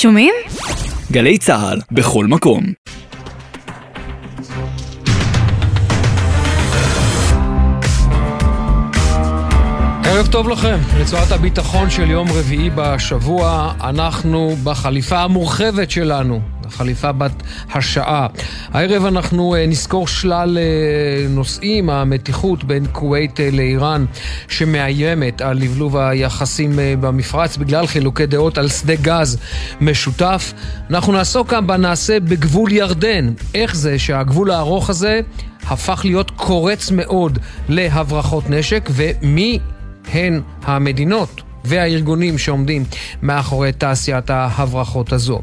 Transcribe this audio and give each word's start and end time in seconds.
שומעים? 0.00 0.34
גלי 1.12 1.38
צה"ל, 1.38 1.80
בכל 1.92 2.26
מקום. 2.26 2.64
ערב 10.04 10.26
טוב 10.26 10.48
לכם, 10.48 10.76
רצועת 10.96 11.32
הביטחון 11.32 11.90
של 11.90 12.10
יום 12.10 12.28
רביעי 12.32 12.70
בשבוע, 12.74 13.72
אנחנו 13.80 14.56
בחליפה 14.64 15.18
המורחבת 15.18 15.90
שלנו, 15.90 16.40
החליפה 16.74 17.12
בת 17.12 17.42
השעה. 17.72 18.26
הערב 18.72 19.04
אנחנו 19.04 19.54
אה, 19.54 19.66
נזכור 19.66 20.08
שלל 20.08 20.58
אה, 20.58 21.28
נושאים, 21.28 21.90
המתיחות 21.90 22.64
בין 22.64 22.86
כווית 22.92 23.40
אה, 23.40 23.48
לאיראן 23.52 24.04
שמאיימת 24.48 25.42
על 25.42 25.58
לבלוב 25.58 25.96
היחסים 25.96 26.72
במפרץ 27.00 27.56
בגלל 27.56 27.86
חילוקי 27.86 28.26
דעות 28.26 28.58
על 28.58 28.68
שדה 28.68 28.94
גז 28.94 29.38
משותף. 29.80 30.52
אנחנו 30.90 31.12
נעסוק 31.12 31.50
כאן 31.50 31.66
בנעשה 31.66 32.20
בגבול 32.20 32.72
ירדן. 32.72 33.32
איך 33.54 33.76
זה 33.76 33.98
שהגבול 33.98 34.50
הארוך 34.50 34.90
הזה 34.90 35.20
הפך 35.66 36.00
להיות 36.04 36.30
קורץ 36.30 36.90
מאוד 36.90 37.38
להברחות 37.68 38.50
נשק 38.50 38.90
ומי 38.92 39.58
הן 40.12 40.40
המדינות 40.62 41.42
והארגונים 41.64 42.38
שעומדים 42.38 42.84
מאחורי 43.22 43.72
תעשיית 43.72 44.30
ההברחות 44.30 45.12
הזו. 45.12 45.40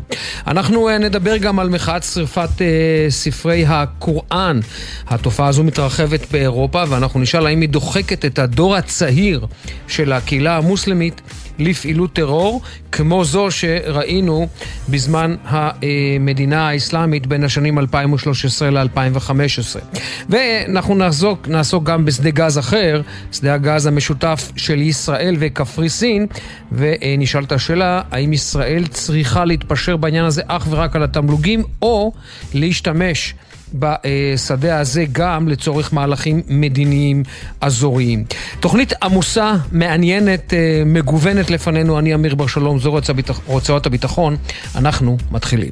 אנחנו 0.48 0.90
אה, 0.90 0.98
נדבר 0.98 1.38
גם 1.38 1.60
על 1.60 1.70
מחאת 1.70 2.04
שרפת 2.04 2.62
אה, 2.62 3.06
ספרי 3.10 3.66
הקוראן. 3.68 4.60
התופעה 5.08 5.48
הזו 5.48 5.64
מתרחבת 5.64 6.32
באירופה 6.32 6.84
ואנחנו 6.90 7.20
נשאל 7.20 7.48
האם 7.48 7.62
היא 7.62 7.70
דוחקת 7.70 8.26
את 8.26 8.40
הדור 8.40 8.76
הצעיר 8.76 9.46
של 9.88 10.14
הקהילה 10.14 10.58
המוסלמית 10.58 11.22
לפעילות 11.60 12.14
טרור, 12.14 12.62
כמו 12.92 13.26
זו 13.26 13.52
שראינו 13.52 14.48
בזמן 14.90 15.36
המדינה 15.44 16.70
האסלאמית 16.70 17.28
בין 17.28 17.44
השנים 17.44 17.80
2013 17.80 18.70
ל-2015. 18.70 19.80
ואנחנו 20.30 20.96
נעסוק, 20.96 21.48
נעסוק 21.48 21.84
גם 21.84 22.06
בשדה 22.06 22.30
גז 22.30 22.60
אחר, 22.60 23.02
שדה 23.32 23.54
הגז 23.54 23.86
המשותף 23.86 24.52
של 24.56 24.82
ישראל 24.82 25.36
וקפריסין, 25.40 26.28
ונשאל 26.72 27.44
את 27.44 27.52
השאלה, 27.52 28.02
האם 28.12 28.34
ישראל 28.34 28.88
צריכה 28.88 29.46
להתפשר 29.46 29.98
בעניין 29.98 30.26
הזה 30.26 30.42
אך 30.48 30.68
ורק 30.70 30.96
על 30.96 31.04
התמלוגים, 31.04 31.64
או 31.82 32.12
להשתמש 32.54 33.34
בשדה 33.74 34.80
הזה 34.80 35.06
גם 35.12 35.48
לצורך 35.48 35.94
מהלכים 35.94 36.42
מדיניים 36.48 37.24
אזוריים. 37.62 38.24
תוכנית 38.60 38.94
עמוסה, 39.04 39.54
מעניינת, 39.72 40.54
אה, 40.54 40.84
מגוונת 40.86 41.50
לפנינו, 41.50 42.00
אני 42.00 42.16
אמיר 42.16 42.36
בר 42.36 42.48
שלום, 42.48 42.80
זו 42.80 43.00
רצועת 43.48 43.86
הביטחון, 43.86 44.36
אנחנו 44.76 45.18
מתחילים. 45.32 45.72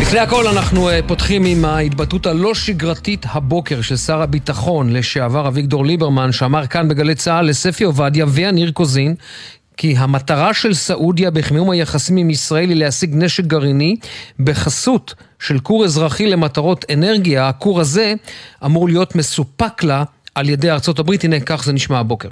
לפני 0.00 0.18
הכל 0.18 0.46
אנחנו 0.46 0.88
אה, 0.88 1.00
פותחים 1.06 1.44
עם 1.44 1.64
ההתבטאות 1.64 2.26
הלא 2.26 2.54
שגרתית 2.54 3.26
הבוקר 3.28 3.80
של 3.80 3.96
שר 3.96 4.22
הביטחון 4.22 4.92
לשעבר 4.92 5.48
אביגדור 5.48 5.86
ליברמן 5.86 6.32
שאמר 6.32 6.66
כאן 6.66 6.88
בגלי 6.88 7.14
צה"ל 7.14 7.46
לספי 7.46 7.84
עובדיה 7.84 8.24
והניר 8.28 8.70
קוזין 8.70 9.14
כי 9.76 9.94
המטרה 9.98 10.54
של 10.54 10.74
סעודיה 10.74 11.30
בחימום 11.30 11.70
היחסים 11.70 12.16
עם 12.16 12.30
ישראל 12.30 12.68
היא 12.68 12.76
להשיג 12.76 13.10
נשק 13.14 13.44
גרעיני 13.44 13.96
בחסות 14.40 15.14
של 15.40 15.58
כור 15.58 15.84
אזרחי 15.84 16.26
למטרות 16.26 16.84
אנרגיה. 16.92 17.48
הכור 17.48 17.80
הזה 17.80 18.14
אמור 18.64 18.88
להיות 18.88 19.14
מסופק 19.14 19.82
לה 19.82 20.04
על 20.34 20.48
ידי 20.48 20.70
ארצות 20.70 20.98
הברית. 20.98 21.24
הנה, 21.24 21.40
כך 21.40 21.64
זה 21.64 21.72
נשמע 21.72 21.98
הבוקר. 21.98 22.28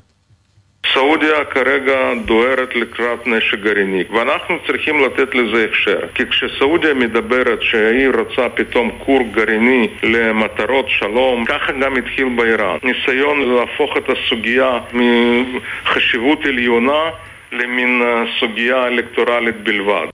סעודיה 0.94 1.44
כרגע 1.44 1.98
דוהרת 2.24 2.76
לקראת 2.76 3.26
נשק 3.26 3.58
גרעיני 3.58 4.04
ואנחנו 4.10 4.56
צריכים 4.66 5.04
לתת 5.04 5.34
לזה 5.34 5.66
הכשר 5.70 5.98
כי 6.14 6.22
כשסעודיה 6.26 6.94
מדברת 6.94 7.62
שהיא 7.62 8.08
רוצה 8.18 8.48
פתאום 8.48 8.90
כור 8.98 9.22
גרעיני 9.32 9.88
למטרות 10.02 10.86
שלום 10.88 11.44
ככה 11.44 11.72
גם 11.72 11.96
התחיל 11.96 12.28
באיראן 12.36 12.78
ניסיון 12.82 13.40
להפוך 13.40 13.96
את 13.96 14.08
הסוגיה 14.08 14.78
מחשיבות 14.92 16.44
עליונה 16.44 17.10
למין 17.52 18.02
אה, 18.02 18.24
סוגיה 18.40 18.86
אלקטורלית 18.86 19.64
בלבד. 19.64 20.06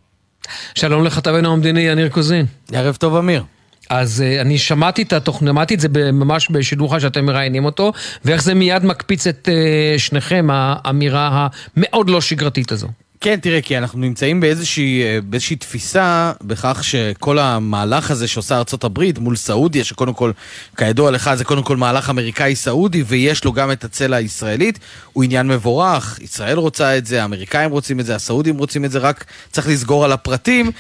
שלום 0.74 1.04
לכתבנו 1.04 1.52
המדיני 1.52 1.80
יניר 1.80 2.08
קוזין. 2.08 2.46
ערב 2.72 2.96
טוב 2.96 3.16
אמיר. 3.16 3.42
אז 3.90 4.24
uh, 4.26 4.40
אני 4.40 4.58
שמעתי 4.58 5.02
את 5.02 5.12
התוכנית, 5.12 5.50
שמעתי 5.50 5.74
את 5.74 5.80
זה 5.80 5.88
ממש 6.12 6.50
בשידור 6.50 6.94
חי 6.94 7.00
שאתם 7.00 7.24
מראיינים 7.24 7.64
אותו, 7.64 7.92
ואיך 8.24 8.42
זה 8.42 8.54
מיד 8.54 8.84
מקפיץ 8.84 9.26
את 9.26 9.48
uh, 9.48 9.98
שניכם, 9.98 10.46
האמירה 10.52 11.48
המאוד 11.76 12.10
לא 12.10 12.20
שגרתית 12.20 12.72
הזו. 12.72 12.88
כן, 13.20 13.40
תראה, 13.40 13.60
כי 13.60 13.78
אנחנו 13.78 13.98
נמצאים 13.98 14.40
באיזושהי, 14.40 15.02
אה, 15.02 15.18
באיזושהי 15.24 15.56
תפיסה 15.56 16.32
בכך 16.42 16.84
שכל 16.84 17.38
המהלך 17.38 18.10
הזה 18.10 18.28
שעושה 18.28 18.58
ארצות 18.58 18.84
הברית 18.84 19.18
מול 19.18 19.36
סעודיה, 19.36 19.84
שקודם 19.84 20.14
כל, 20.14 20.32
כידוע 20.76 21.10
לך, 21.10 21.30
זה 21.34 21.44
קודם 21.44 21.62
כל 21.62 21.76
מהלך 21.76 22.10
אמריקאי-סעודי, 22.10 23.02
ויש 23.06 23.44
לו 23.44 23.52
גם 23.52 23.72
את 23.72 23.84
הצלע 23.84 24.16
הישראלית, 24.16 24.78
הוא 25.12 25.24
עניין 25.24 25.48
מבורך, 25.48 26.18
ישראל 26.22 26.58
רוצה 26.58 26.98
את 26.98 27.06
זה, 27.06 27.22
האמריקאים 27.22 27.70
רוצים 27.70 28.00
את 28.00 28.06
זה, 28.06 28.14
הסעודים 28.14 28.58
רוצים 28.58 28.84
את 28.84 28.90
זה, 28.90 28.98
רק 28.98 29.24
צריך 29.52 29.68
לסגור 29.68 30.04
על 30.04 30.12
הפרטים, 30.12 30.70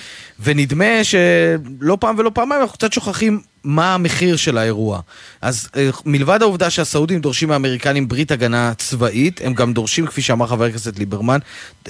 ונדמה 0.40 1.04
שלא 1.04 1.96
פעם 2.00 2.18
ולא 2.18 2.30
פעמיים 2.34 2.60
אנחנו 2.60 2.74
קצת 2.74 2.92
שוכחים 2.92 3.40
מה 3.68 3.94
המחיר 3.94 4.36
של 4.36 4.58
האירוע. 4.58 5.00
אז 5.42 5.68
אה, 5.76 5.90
מלבד 6.06 6.42
העובדה 6.42 6.70
שהסעודים 6.70 7.20
דורשים 7.20 7.48
מהאמריקנים 7.48 8.08
ברית 8.08 8.30
הגנה 8.30 8.72
צבאית, 8.78 9.40
הם 9.44 9.54
גם 9.54 9.72
דורשים, 9.72 10.06
כפי 10.06 10.22
שאמר 10.22 10.46
חבר 10.46 10.64
הכנסת 10.64 10.98
ליברמן, 10.98 11.38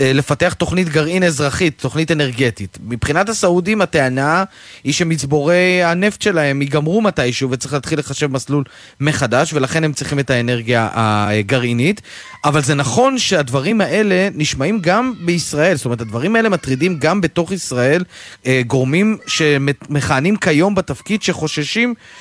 אה, 0.00 0.12
לפתח 0.12 0.52
תוכנית 0.52 0.88
גרעין 0.88 1.22
אזרחית, 1.22 1.78
תוכנית 1.78 2.10
אנרגטית. 2.10 2.78
מבחינת 2.82 3.28
הסעודים 3.28 3.82
הטענה 3.82 4.44
היא 4.84 4.92
שמצבורי 4.92 5.82
הנפט 5.84 6.22
שלהם 6.22 6.62
ייגמרו 6.62 7.00
מתישהו 7.00 7.50
וצריך 7.50 7.74
להתחיל 7.74 7.98
לחשב 7.98 8.26
מסלול 8.26 8.64
מחדש, 9.00 9.52
ולכן 9.52 9.84
הם 9.84 9.92
צריכים 9.92 10.18
את 10.18 10.30
האנרגיה 10.30 10.88
הגרעינית. 10.94 12.00
אבל 12.44 12.62
זה 12.62 12.74
נכון 12.74 13.18
שהדברים 13.18 13.80
האלה 13.80 14.28
נשמעים 14.34 14.80
גם 14.80 15.12
בישראל, 15.24 15.76
זאת 15.76 15.84
אומרת, 15.84 16.00
הדברים 16.00 16.36
האלה 16.36 16.48
מטרידים 16.48 16.98
גם 16.98 17.20
בתוך 17.20 17.52
ישראל 17.52 18.04
אה, 18.46 18.62
גורמים 18.66 19.18
שמכהנים 19.26 20.36
כיום 20.36 20.74
בתפקיד 20.74 21.22
שחוששים 21.22 21.67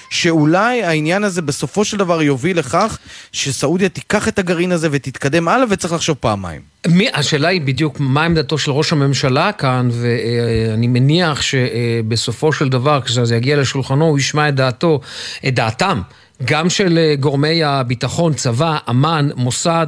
שאולי 0.09 0.83
העניין 0.83 1.23
הזה 1.23 1.41
בסופו 1.41 1.85
של 1.85 1.97
דבר 1.97 2.21
יוביל 2.21 2.59
לכך 2.59 2.97
שסעודיה 3.31 3.89
תיקח 3.89 4.27
את 4.27 4.39
הגרעין 4.39 4.71
הזה 4.71 4.87
ותתקדם 4.91 5.47
הלאה 5.47 5.65
וצריך 5.69 5.93
לחשוב 5.93 6.17
פעמיים. 6.19 6.61
מי, 6.87 7.07
השאלה 7.13 7.47
היא 7.47 7.61
בדיוק 7.61 7.99
מה 7.99 8.23
עמדתו 8.23 8.57
של 8.57 8.71
ראש 8.71 8.93
הממשלה 8.93 9.51
כאן, 9.51 9.89
ואני 9.91 10.87
מניח 10.87 11.41
שבסופו 11.41 12.53
של 12.53 12.69
דבר, 12.69 13.01
כשזה 13.01 13.35
יגיע 13.35 13.57
לשולחנו, 13.57 14.05
הוא 14.05 14.19
ישמע 14.19 14.49
את 14.49 14.55
דעתו, 14.55 14.99
את 15.47 15.55
דעתם. 15.55 16.01
גם 16.45 16.69
של 16.69 16.99
גורמי 17.19 17.63
הביטחון, 17.63 18.33
צבא, 18.33 18.77
אמ"ן, 18.89 19.29
מוסד, 19.35 19.87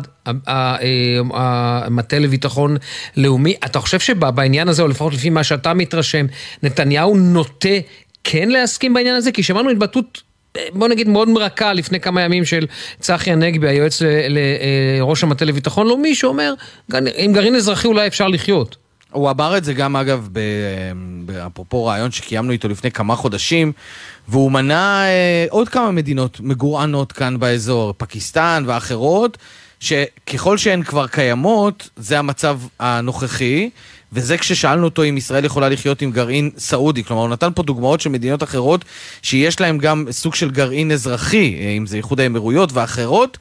המטה 1.33 2.19
לביטחון 2.19 2.77
לאומי. 3.17 3.55
אתה 3.65 3.79
חושב 3.79 3.99
שבעניין 3.99 4.67
הזה, 4.67 4.81
או 4.81 4.87
לפחות 4.87 5.13
לפי 5.13 5.29
מה 5.29 5.43
שאתה 5.43 5.73
מתרשם, 5.73 6.25
נתניהו 6.63 7.17
נוטה 7.17 7.69
כן 8.23 8.49
להסכים 8.49 8.93
בעניין 8.93 9.15
הזה? 9.15 9.31
כי 9.31 9.43
שמענו 9.43 9.69
התבטאות 9.69 10.21
אה, 10.57 10.65
בוא 10.73 10.87
נגיד 10.87 11.07
מאוד 11.07 11.29
מרקה 11.29 11.73
לפני 11.73 11.99
כמה 11.99 12.21
ימים 12.21 12.45
של 12.45 12.65
צחי 12.99 13.31
הנגבי, 13.31 13.67
היועץ 13.67 14.01
לראש 14.29 15.23
המטה 15.23 15.45
לביטחון 15.45 15.87
לאומי, 15.87 16.15
שאומר, 16.15 16.53
עם 17.15 17.33
גרעין 17.33 17.55
אזרחי 17.55 17.87
אולי 17.87 18.07
אפשר 18.07 18.27
לחיות. 18.27 18.75
הוא 19.11 19.29
אמר 19.29 19.57
את 19.57 19.63
זה 19.63 19.73
גם, 19.73 19.95
אגב, 19.95 20.27
אפרופו 21.47 21.85
רעיון 21.85 22.11
שקיימנו 22.11 22.51
איתו 22.51 22.67
לפני 22.67 22.91
כמה 22.91 23.15
חודשים, 23.15 23.71
והוא 24.27 24.51
מנה 24.51 25.05
אה, 25.05 25.45
עוד 25.49 25.69
כמה 25.69 25.91
מדינות 25.91 26.39
מגורענות 26.39 27.11
כאן 27.11 27.39
באזור, 27.39 27.93
פקיסטן 27.97 28.63
ואחרות, 28.67 29.37
שככל 29.79 30.57
שהן 30.57 30.83
כבר 30.83 31.07
קיימות, 31.07 31.89
זה 31.95 32.19
המצב 32.19 32.59
הנוכחי. 32.79 33.69
וזה 34.13 34.37
כששאלנו 34.37 34.85
אותו 34.85 35.03
אם 35.03 35.17
ישראל 35.17 35.45
יכולה 35.45 35.69
לחיות 35.69 36.01
עם 36.01 36.11
גרעין 36.11 36.51
סעודי. 36.57 37.03
כלומר, 37.03 37.21
הוא 37.21 37.29
נתן 37.29 37.49
פה 37.55 37.63
דוגמאות 37.63 38.01
של 38.01 38.09
מדינות 38.09 38.43
אחרות 38.43 38.85
שיש 39.21 39.61
להן 39.61 39.77
גם 39.77 40.05
סוג 40.11 40.35
של 40.35 40.51
גרעין 40.51 40.91
אזרחי, 40.91 41.55
אה, 41.59 41.69
אם 41.69 41.85
זה 41.85 41.97
איחוד 41.97 42.19
האמירויות 42.19 42.73
ואחרות, 42.73 43.37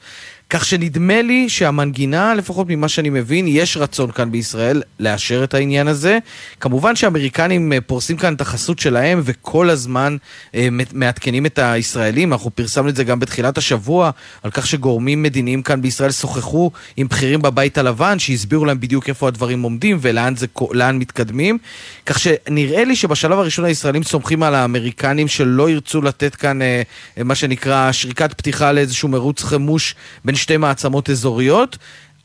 כך 0.49 0.65
שנדמה 0.65 1.21
לי 1.21 1.49
שהמנגינה, 1.49 2.35
לפחות 2.35 2.67
ממה 2.69 2.87
שאני 2.87 3.09
מבין, 3.09 3.47
יש 3.47 3.77
רצון 3.77 4.11
כאן 4.11 4.31
בישראל 4.31 4.81
לאשר 4.99 5.43
את 5.43 5.53
העניין 5.53 5.87
הזה. 5.87 6.17
כמובן 6.59 6.95
שהאמריקנים 6.95 7.73
אה, 7.73 7.81
פורסים 7.81 8.17
כאן 8.17 8.33
את 8.33 8.41
החסות 8.41 8.79
שלהם 8.79 9.21
וכל 9.23 9.69
הזמן 9.69 10.17
אה, 10.55 10.67
מעדכנים 10.93 11.45
את 11.45 11.59
הישראלים. 11.59 12.33
אנחנו 12.33 12.49
פרסמנו 12.55 12.89
את 12.89 12.95
זה 12.95 13.03
גם 13.03 13.19
בתחילת 13.19 13.57
השבוע, 13.57 14.11
על 14.43 14.51
כך 14.51 14.67
שגורמים 14.67 15.23
מדיניים 15.23 15.61
כאן 15.61 15.81
בישראל 15.81 16.11
שוחחו 16.11 16.71
עם 16.97 17.07
בכירים 17.07 17.41
בבית 17.41 17.77
הלבן, 17.77 18.19
שהסבירו 18.19 18.65
להם 18.65 18.79
בדיוק 18.79 19.09
איפה 19.09 19.27
הדברים 19.27 19.61
עומדים 19.61 19.97
ולאן 20.01 20.35
זה, 20.35 20.47
מתקדמים. 20.93 21.57
כך 22.05 22.19
שנראה 22.19 22.83
לי 22.83 22.95
שבשלב 22.95 23.39
הראשון 23.39 23.65
הישראלים 23.65 24.03
סומכים 24.03 24.43
על 24.43 24.55
האמריקנים 24.55 25.27
שלא 25.27 25.69
ירצו 25.69 26.01
לתת 26.01 26.35
כאן 26.35 26.61
אה, 26.61 26.81
מה 27.23 27.35
שנקרא 27.35 27.91
שריקת 27.91 28.33
פתיחה 28.33 28.71
לאיזשהו 28.71 29.07
מרוץ 29.09 29.43
חימוש 29.43 29.95
בין 30.25 30.38
שתי 30.39 30.57
מעצמות 30.57 31.09
אזוריות. 31.09 31.77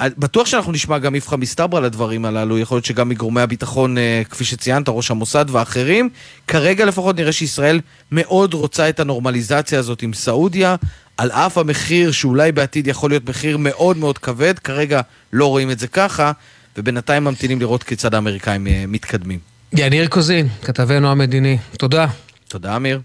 בטוח 0.02 0.46
שאנחנו 0.46 0.72
נשמע 0.72 0.98
גם 0.98 1.14
איפכא 1.14 1.36
מסתברא 1.36 1.80
לדברים 1.80 2.24
הללו, 2.24 2.58
יכול 2.58 2.76
להיות 2.76 2.84
שגם 2.84 3.08
מגורמי 3.08 3.40
הביטחון, 3.40 3.98
אה, 3.98 4.22
כפי 4.30 4.44
שציינת, 4.44 4.84
ראש 4.88 5.10
המוסד 5.10 5.44
ואחרים. 5.48 6.08
כרגע 6.46 6.84
לפחות 6.84 7.16
נראה 7.16 7.32
שישראל 7.32 7.80
מאוד 8.12 8.54
רוצה 8.54 8.88
את 8.88 9.00
הנורמליזציה 9.00 9.78
הזאת 9.78 10.02
עם 10.02 10.12
סעודיה, 10.12 10.76
על 11.16 11.30
אף 11.30 11.58
המחיר 11.58 12.12
שאולי 12.12 12.52
בעתיד 12.52 12.86
יכול 12.86 13.10
להיות 13.10 13.28
מחיר 13.28 13.56
מאוד 13.56 13.96
מאוד 13.96 14.18
כבד, 14.18 14.58
כרגע 14.58 15.00
לא 15.32 15.46
רואים 15.46 15.70
את 15.70 15.78
זה 15.78 15.86
ככה, 15.86 16.32
ובינתיים 16.76 17.24
ממתינים 17.24 17.60
לראות 17.60 17.82
כיצד 17.82 18.14
האמריקאים 18.14 18.66
אה, 18.66 18.84
מתקדמים. 18.88 19.38
יניר 19.72 20.06
קוזין, 20.06 20.48
כתבנו 20.62 21.10
המדיני, 21.10 21.58
תודה. 21.78 22.06
תודה, 22.48 22.76
אמיר. 22.76 23.00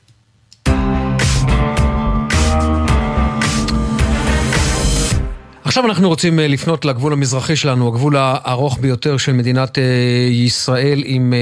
עכשיו 5.70 5.86
אנחנו 5.86 6.10
רוצים 6.10 6.40
אה, 6.40 6.48
לפנות 6.48 6.86
לגבול 6.86 7.14
המזרחי 7.14 7.56
שלנו, 7.56 7.88
הגבול 7.88 8.16
הארוך 8.18 8.78
ביותר 8.80 9.18
של 9.18 9.32
מדינת 9.32 9.78
אה, 9.78 9.84
ישראל 10.30 11.02
עם 11.06 11.34
אה, 11.34 11.40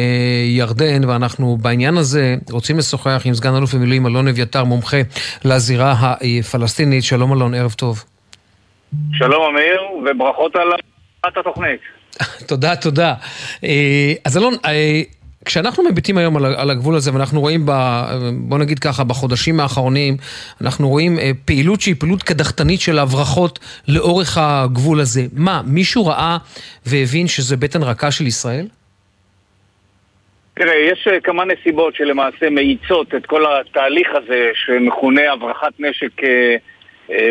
ירדן, 0.48 1.10
ואנחנו 1.10 1.58
בעניין 1.62 1.98
הזה 1.98 2.36
רוצים 2.52 2.78
לשוחח 2.78 3.22
עם 3.26 3.34
סגן 3.34 3.56
אלוף 3.56 3.74
במילואים 3.74 4.08
אלון 4.08 4.28
אביתר, 4.28 4.64
מומחה 4.64 4.98
לזירה 5.46 5.94
הפלסטינית. 6.00 7.04
שלום 7.04 7.34
אלון, 7.34 7.54
ערב 7.54 7.74
טוב. 7.74 8.04
שלום 9.14 9.56
אמיר, 9.56 9.82
וברכות 10.12 10.56
על 10.56 10.68
התוכנית. 11.24 11.80
תודה, 12.50 12.76
תודה. 12.76 13.14
אז 14.26 14.38
אלון, 14.38 14.54
כשאנחנו 15.48 15.84
מביטים 15.84 16.18
היום 16.18 16.38
על 16.38 16.70
הגבול 16.70 16.96
הזה, 16.96 17.14
ואנחנו 17.14 17.42
רואים, 17.42 17.66
ב, 17.66 17.72
בוא 18.34 18.58
נגיד 18.58 18.80
ככה, 18.80 19.04
בחודשים 19.04 19.60
האחרונים, 19.60 20.18
אנחנו 20.62 20.90
רואים 20.90 21.20
אה, 21.20 21.32
פעילות 21.46 21.82
שהיא 21.82 21.96
פעילות 22.00 22.24
קדחתנית 22.24 22.82
של 22.82 23.00
הברחות 23.00 23.60
לאורך 23.88 24.38
הגבול 24.42 25.00
הזה. 25.00 25.22
מה, 25.34 25.62
מישהו 25.66 26.06
ראה 26.06 26.38
והבין 26.86 27.28
שזה 27.28 27.58
בטן 27.58 27.84
רכה 27.84 28.12
של 28.12 28.28
ישראל? 28.28 28.66
תראה, 30.54 30.76
יש 30.76 31.08
אה, 31.08 31.20
כמה 31.20 31.44
נסיבות 31.46 31.96
שלמעשה 31.96 32.50
מאיצות 32.50 33.16
את 33.16 33.26
כל 33.26 33.44
התהליך 33.46 34.08
הזה 34.14 34.52
שמכונה 34.54 35.32
הברחת 35.34 35.74
נשק 35.80 36.24
אה, 36.24 36.56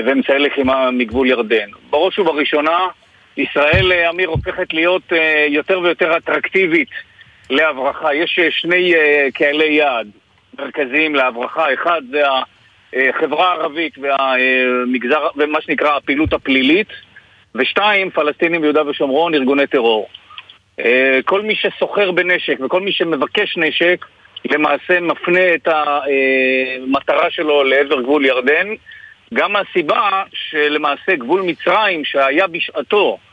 ואמצעי 0.07 0.39
לחימה 0.39 0.91
מגבול 0.91 1.29
ירדן. 1.29 1.69
בראש 1.91 2.19
ובראשונה, 2.19 2.79
ישראל, 3.37 3.93
אמיר, 4.11 4.29
הופכת 4.29 4.75
להיות 4.75 5.13
יותר 5.49 5.81
ויותר 5.81 6.17
אטרקטיבית 6.17 6.89
להברחה. 7.51 8.15
יש 8.15 8.39
אה, 8.43 8.51
שני 8.51 8.95
uh, 8.95 8.99
קהלי 9.35 9.73
יעד 9.73 10.09
מרכזיים 10.59 11.15
להברחה. 11.15 11.75
אחד 11.75 12.03
זה 12.11 12.23
החברה 13.09 13.53
הערבית 13.53 13.99
והמגזר, 13.99 15.27
ומה 15.37 15.61
שנקרא 15.61 15.97
הפעילות 15.97 16.33
הפלילית, 16.33 16.89
ושתיים, 17.55 18.11
פלסטינים 18.11 18.61
ביהודה 18.61 18.89
ושומרון, 18.89 19.35
ארגוני 19.35 19.67
טרור. 19.67 20.09
כל 21.25 21.43
מי 21.43 21.55
שסוחר 21.55 22.11
בנשק 22.11 22.57
וכל 22.61 22.81
מי 22.81 22.93
שמבקש 22.93 23.57
נשק, 23.57 24.07
למעשה 24.51 25.01
מפנה 25.01 25.55
את 25.55 25.69
המטרה 25.69 27.31
שלו 27.31 27.65
לעבר 27.65 28.03
גבול 28.03 28.25
ירדן. 28.25 28.69
גם 29.35 29.53
מהסיבה 29.53 30.23
שלמעשה 30.33 31.17
גבול 31.17 31.43
מצרים, 31.43 32.05
שהיה 32.05 32.47
בשעתו 32.47 33.19
אה, 33.21 33.26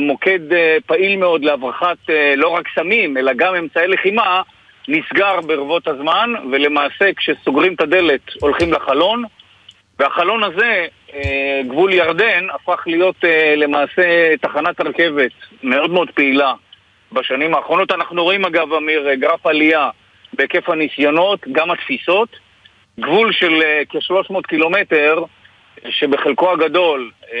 מוקד 0.00 0.52
אה, 0.52 0.76
פעיל 0.86 1.16
מאוד 1.16 1.44
להברחת 1.44 2.10
אה, 2.10 2.34
לא 2.36 2.48
רק 2.48 2.68
סמים, 2.74 3.16
אלא 3.16 3.32
גם 3.36 3.54
אמצעי 3.54 3.88
לחימה, 3.88 4.42
נסגר 4.88 5.40
ברבות 5.40 5.88
הזמן, 5.88 6.34
ולמעשה 6.52 7.12
כשסוגרים 7.16 7.74
את 7.74 7.80
הדלת 7.80 8.20
הולכים 8.40 8.72
לחלון, 8.72 9.24
והחלון 9.98 10.42
הזה, 10.42 10.86
גבול 11.68 11.92
ירדן, 11.92 12.46
הפך 12.54 12.82
להיות 12.86 13.16
למעשה 13.56 14.36
תחנת 14.40 14.80
רכבת 14.80 15.30
מאוד 15.62 15.90
מאוד 15.90 16.10
פעילה. 16.10 16.52
בשנים 17.12 17.54
האחרונות 17.54 17.92
אנחנו 17.92 18.22
רואים 18.24 18.44
אגב, 18.44 18.72
אמיר, 18.72 19.14
גרף 19.14 19.46
עלייה 19.46 19.90
בהיקף 20.32 20.68
הניסיונות, 20.68 21.40
גם 21.52 21.70
התפיסות. 21.70 22.28
גבול 23.00 23.32
של 23.32 23.62
כ-300 23.88 24.42
קילומטר 24.48 25.24
שבחלקו 25.90 26.52
הגדול 26.52 27.10
אה, 27.32 27.38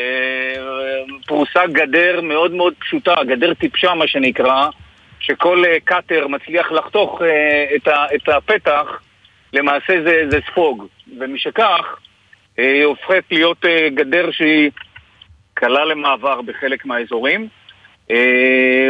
פרוסה 1.26 1.66
גדר 1.66 2.20
מאוד 2.20 2.52
מאוד 2.52 2.74
פשוטה, 2.78 3.14
גדר 3.24 3.54
טיפשה 3.54 3.94
מה 3.94 4.06
שנקרא, 4.06 4.68
שכל 5.20 5.64
אה, 5.64 5.80
קאטר 5.84 6.26
מצליח 6.28 6.72
לחתוך 6.72 7.22
אה, 7.22 7.76
את 8.14 8.28
הפתח, 8.28 9.00
למעשה 9.52 10.02
זה, 10.06 10.22
זה 10.30 10.38
ספוג. 10.50 10.86
ומשכך, 11.18 11.96
היא 12.56 12.84
הופכת 12.84 13.24
להיות 13.30 13.64
גדר 13.94 14.30
שהיא 14.30 14.70
קלה 15.54 15.84
למעבר 15.84 16.42
בחלק 16.42 16.86
מהאזורים. 16.86 17.48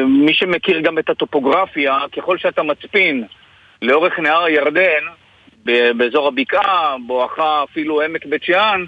מי 0.07 0.35
שמכיר 0.35 0.81
גם 0.81 0.99
את 0.99 1.11
הטופוגרפיה, 1.11 1.99
ככל 2.17 2.39
שאתה 2.39 2.63
מצפין 2.63 3.25
לאורך 3.83 4.19
נהר 4.19 4.45
הירדן, 4.45 5.05
באזור 5.97 6.29
הבקעה, 6.29 6.97
בואכה 7.07 7.65
אפילו 7.65 8.01
עמק 8.03 8.27
בית 8.27 8.45
שאן, 8.45 8.85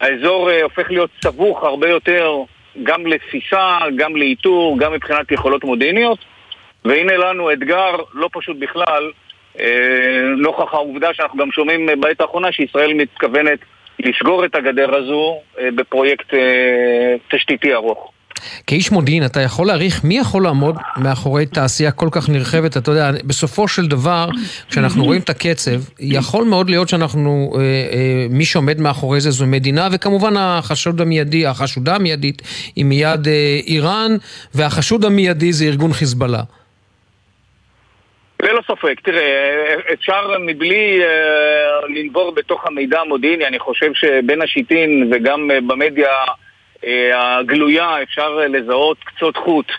האזור 0.00 0.50
אה, 0.50 0.62
הופך 0.62 0.90
להיות 0.90 1.10
סבוך 1.24 1.64
הרבה 1.64 1.88
יותר 1.88 2.42
גם 2.82 3.06
לתפיסה, 3.06 3.78
גם 3.96 4.16
לאיתור, 4.16 4.78
גם 4.78 4.92
מבחינת 4.92 5.32
יכולות 5.32 5.64
מודיעיניות 5.64 6.18
והנה 6.84 7.16
לנו 7.16 7.52
אתגר 7.52 7.96
לא 8.14 8.28
פשוט 8.32 8.56
בכלל 8.58 9.10
אה, 9.60 10.22
נוכח 10.36 10.74
העובדה 10.74 11.14
שאנחנו 11.14 11.38
גם 11.38 11.52
שומעים 11.52 11.88
בעת 12.00 12.20
האחרונה 12.20 12.52
שישראל 12.52 12.94
מתכוונת 12.94 13.58
לסגור 13.98 14.44
את 14.44 14.54
הגדר 14.54 14.94
הזו 14.94 15.40
אה, 15.58 15.68
בפרויקט 15.74 16.34
תשתיתי 17.30 17.74
ארוך. 17.74 18.12
כאיש 18.66 18.92
מודיעין, 18.92 19.24
אתה 19.24 19.40
יכול 19.40 19.66
להעריך 19.66 20.04
מי 20.04 20.18
יכול 20.18 20.42
לעמוד 20.42 20.76
מאחורי 20.96 21.46
תעשייה 21.46 21.90
כל 21.90 22.08
כך 22.12 22.28
נרחבת? 22.28 22.76
אתה 22.76 22.90
יודע, 22.90 23.10
בסופו 23.24 23.68
של 23.68 23.86
דבר, 23.86 24.28
כשאנחנו 24.70 25.04
רואים 25.04 25.20
את 25.20 25.30
הקצב, 25.30 25.80
יכול 26.00 26.44
מאוד 26.44 26.70
להיות 26.70 26.88
שאנחנו, 26.88 27.52
אה, 27.54 27.60
אה, 27.60 28.26
מי 28.30 28.44
שעומד 28.44 28.80
מאחורי 28.80 29.20
זה 29.20 29.30
זו 29.30 29.46
מדינה, 29.46 29.88
וכמובן 29.92 30.36
החשוד 30.36 31.00
המיידי, 31.00 31.46
החשודה 31.46 31.94
המיידית 31.96 32.42
היא 32.76 32.84
מיד 32.84 33.28
אה, 33.28 33.60
איראן, 33.66 34.16
והחשוד 34.54 35.04
המיידי 35.04 35.52
זה 35.52 35.64
ארגון 35.64 35.92
חיזבאללה. 35.92 36.42
ללא 38.42 38.60
ספק, 38.66 39.00
תראה, 39.04 39.74
אפשר 39.92 40.38
מבלי 40.40 41.00
uh, 41.00 41.86
לנבור 41.88 42.34
בתוך 42.34 42.66
המידע 42.66 43.00
המודיעיני, 43.00 43.46
אני 43.46 43.58
חושב 43.58 43.90
שבין 43.94 44.42
השיטין 44.42 45.10
וגם 45.12 45.50
uh, 45.50 45.54
במדיה 45.66 46.08
אה, 46.08 46.34
הגלויה 47.14 48.02
אפשר 48.02 48.28
לזהות 48.28 48.98
קצות 49.04 49.36
חוט 49.36 49.72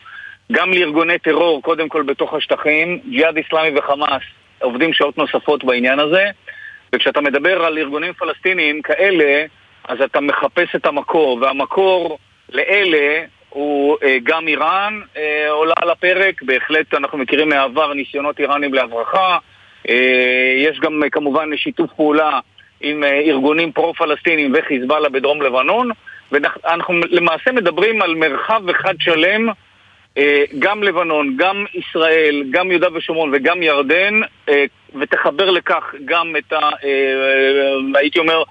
גם 0.51 0.73
לארגוני 0.73 1.19
טרור, 1.19 1.61
קודם 1.61 1.89
כל 1.89 2.03
בתוך 2.03 2.33
השטחים, 2.33 2.99
ג'יהאד 3.09 3.37
איסלאמי 3.37 3.79
וחמאס 3.79 4.21
עובדים 4.61 4.93
שעות 4.93 5.17
נוספות 5.17 5.63
בעניין 5.63 5.99
הזה 5.99 6.25
וכשאתה 6.95 7.21
מדבר 7.21 7.65
על 7.65 7.77
ארגונים 7.77 8.13
פלסטיניים 8.13 8.81
כאלה, 8.81 9.45
אז 9.87 10.01
אתה 10.01 10.21
מחפש 10.21 10.75
את 10.75 10.85
המקור, 10.85 11.39
והמקור 11.41 12.17
לאלה 12.51 13.23
הוא 13.49 13.97
אה, 14.03 14.17
גם 14.23 14.47
איראן 14.47 15.01
אה, 15.17 15.49
עולה 15.49 15.73
על 15.81 15.89
הפרק, 15.89 16.41
בהחלט 16.41 16.93
אנחנו 16.93 17.17
מכירים 17.17 17.49
מהעבר 17.49 17.93
ניסיונות 17.93 18.39
איראנים 18.39 18.73
להברחה, 18.73 19.37
אה, 19.89 20.53
יש 20.57 20.79
גם 20.79 21.03
אה, 21.03 21.09
כמובן 21.09 21.49
שיתוף 21.57 21.91
פעולה 21.95 22.39
עם 22.81 23.03
אה, 23.03 23.19
ארגונים 23.19 23.71
פרו-פלסטינים 23.71 24.53
וחיזבאללה 24.55 25.09
בדרום 25.09 25.41
לבנון 25.41 25.89
ואנחנו 26.33 26.99
למעשה 27.09 27.51
מדברים 27.51 28.01
על 28.01 28.15
מרחב 28.15 28.69
אחד 28.69 28.93
שלם, 28.99 29.49
אה, 30.17 30.43
גם 30.59 30.83
לבנון, 30.83 31.37
גם 31.37 31.65
ישראל, 31.73 32.43
גם 32.49 32.71
יהודה 32.71 32.87
ושומרון 32.93 33.31
וגם 33.33 33.63
ירדן, 33.63 34.21
אה, 34.49 34.65
ותחבר 34.99 35.49
לכך 35.49 35.93
גם 36.05 36.35
את 36.37 36.53
ה... 36.53 36.59
אה, 36.83 37.99
הייתי 37.99 38.19
אומר, 38.19 38.43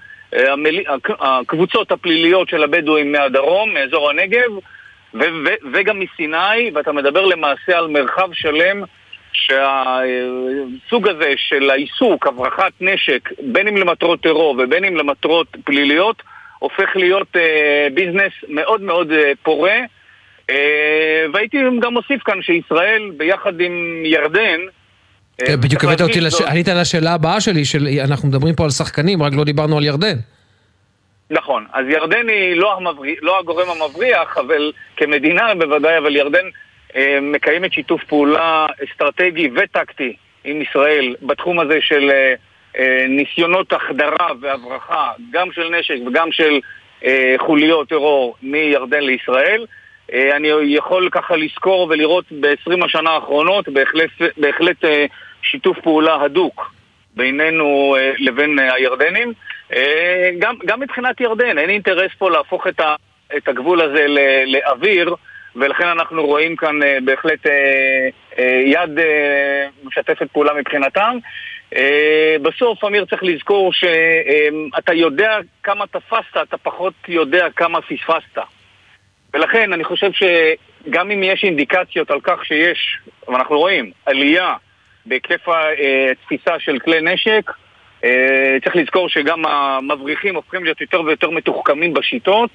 הקבוצות 1.21 1.93
הפליליות 1.93 2.49
של 2.49 2.63
הבדואים 2.63 3.13
מהדרום, 3.13 3.75
מאזור 3.75 4.11
הנגב, 4.11 4.51
וגם 5.73 6.01
מסיני, 6.01 6.71
ואתה 6.75 6.93
מדבר 6.93 7.27
למעשה 7.27 7.79
על 7.79 7.87
מרחב 7.87 8.29
שלם 8.33 8.83
שהסוג 9.33 11.09
הזה 11.09 11.33
של 11.37 11.71
העיסוק, 11.71 12.27
הברחת 12.27 12.73
נשק, 12.81 13.29
בין 13.43 13.69
אם 13.69 13.77
למטרות 13.77 14.21
טרור 14.21 14.57
ובין 14.59 14.85
אם 14.85 14.97
למטרות 14.97 15.47
פליליות, 15.65 16.23
הופך 16.63 16.97
להיות 16.97 17.37
אה, 17.37 17.87
ביזנס 17.95 18.33
מאוד 18.49 18.83
מאוד 18.83 19.13
אה, 19.13 19.33
פורה. 19.43 19.77
אה, 20.51 21.25
והייתי 21.33 21.59
גם 21.81 21.93
מוסיף 21.93 22.23
כאן 22.23 22.43
שישראל 22.43 23.11
ביחד 23.17 23.61
עם 23.61 24.03
ירדן 24.05 24.61
אה, 25.41 25.47
כן, 25.47 25.61
בדיוק 25.61 25.85
הבאת 25.85 26.01
אותי, 26.01 26.21
לש... 26.21 26.41
ענית 26.41 26.69
על 26.69 26.79
השאלה 26.79 27.15
הבאה 27.15 27.41
שלי, 27.41 27.65
של... 27.65 27.87
אנחנו 28.05 28.29
מדברים 28.29 28.55
פה 28.55 28.65
על 28.65 28.71
שחקנים, 28.71 29.23
רק 29.23 29.33
לא 29.37 29.45
דיברנו 29.45 29.79
על 29.79 29.85
ירדן. 29.85 30.17
נכון, 31.31 31.67
אז 31.73 31.87
ירדן 31.89 32.29
היא 32.29 32.57
לא, 32.57 32.77
המבריא, 32.77 33.17
לא 33.23 33.39
הגורם 33.39 33.67
המבריח, 33.71 34.39
אבל 34.39 34.73
כמדינה 34.97 35.55
בוודאי, 35.55 35.99
אבל 35.99 36.17
ירדן 36.17 36.47
אה, 36.97 37.19
מקיימת 37.23 37.73
שיתוף 37.73 38.05
פעולה 38.05 38.67
אסטרטגי 38.85 39.51
וטקטי 39.57 40.17
עם 40.45 40.63
ישראל 40.63 41.15
בתחום 41.23 41.61
הזה 41.61 41.79
של 41.81 42.11
אה, 42.11 42.35
ניסיונות 43.09 43.73
החדרה 43.73 44.29
והברחה, 44.41 45.11
גם 45.31 45.53
של 45.53 45.69
נשק 45.79 45.95
וגם 46.07 46.33
של 46.33 46.61
אה, 47.05 47.35
חוליות 47.39 47.89
טרור 47.89 48.37
מירדן 48.43 49.01
לישראל. 49.01 49.67
אני 50.13 50.49
יכול 50.65 51.09
ככה 51.11 51.37
לזכור 51.37 51.87
ולראות 51.91 52.25
ב-20 52.41 52.85
השנה 52.85 53.11
האחרונות 53.11 53.69
בהחלט, 53.69 54.11
בהחלט 54.37 54.85
שיתוף 55.43 55.79
פעולה 55.79 56.23
הדוק 56.23 56.75
בינינו 57.17 57.97
לבין 58.19 58.59
הירדנים. 58.59 59.33
גם, 60.39 60.55
גם 60.67 60.81
מבחינת 60.81 61.21
ירדן, 61.21 61.59
אין 61.59 61.71
אינטרס 61.71 62.11
פה 62.19 62.31
להפוך 62.31 62.67
את, 62.67 62.81
ה, 62.81 62.95
את 63.37 63.49
הגבול 63.49 63.81
הזה 63.81 64.07
לאוויר. 64.47 65.15
ולכן 65.57 65.87
אנחנו 65.87 66.27
רואים 66.27 66.57
כאן 66.57 66.83
אה, 66.83 66.99
בהחלט 67.05 67.47
אה, 67.47 68.09
אה, 68.39 68.63
יד 68.67 68.99
משתפת 69.85 70.31
פעולה 70.33 70.53
מבחינתם. 70.55 71.19
בסוף, 72.43 72.85
אמיר, 72.85 73.05
צריך 73.05 73.23
לזכור 73.23 73.73
שאתה 73.73 74.95
יודע 74.95 75.39
כמה 75.63 75.87
תפסת, 75.87 76.37
אתה 76.43 76.57
פחות 76.57 76.95
יודע 77.09 77.47
כמה 77.57 77.79
פספסת. 77.83 78.39
ולכן 79.35 79.73
אני 79.73 79.85
חושב 79.85 80.11
שגם 80.13 81.11
אם 81.11 81.23
יש 81.23 81.45
אינדיקציות 81.45 82.11
על 82.11 82.21
כך 82.23 82.45
שיש, 82.45 82.99
ואנחנו 83.29 83.59
רואים, 83.59 83.91
עלייה 84.07 84.55
בהיקף 85.07 85.49
התפיסה 86.11 86.59
של 86.59 86.79
כלי 86.79 87.01
נשק, 87.01 87.51
צריך 88.65 88.77
לזכור 88.77 89.09
שגם 89.09 89.47
המבריחים 89.47 90.35
הופכים 90.35 90.65
להיות 90.65 90.81
יותר 90.81 91.03
ויותר 91.03 91.31
מתוחכמים 91.31 91.95
בשיטות. 91.95 92.51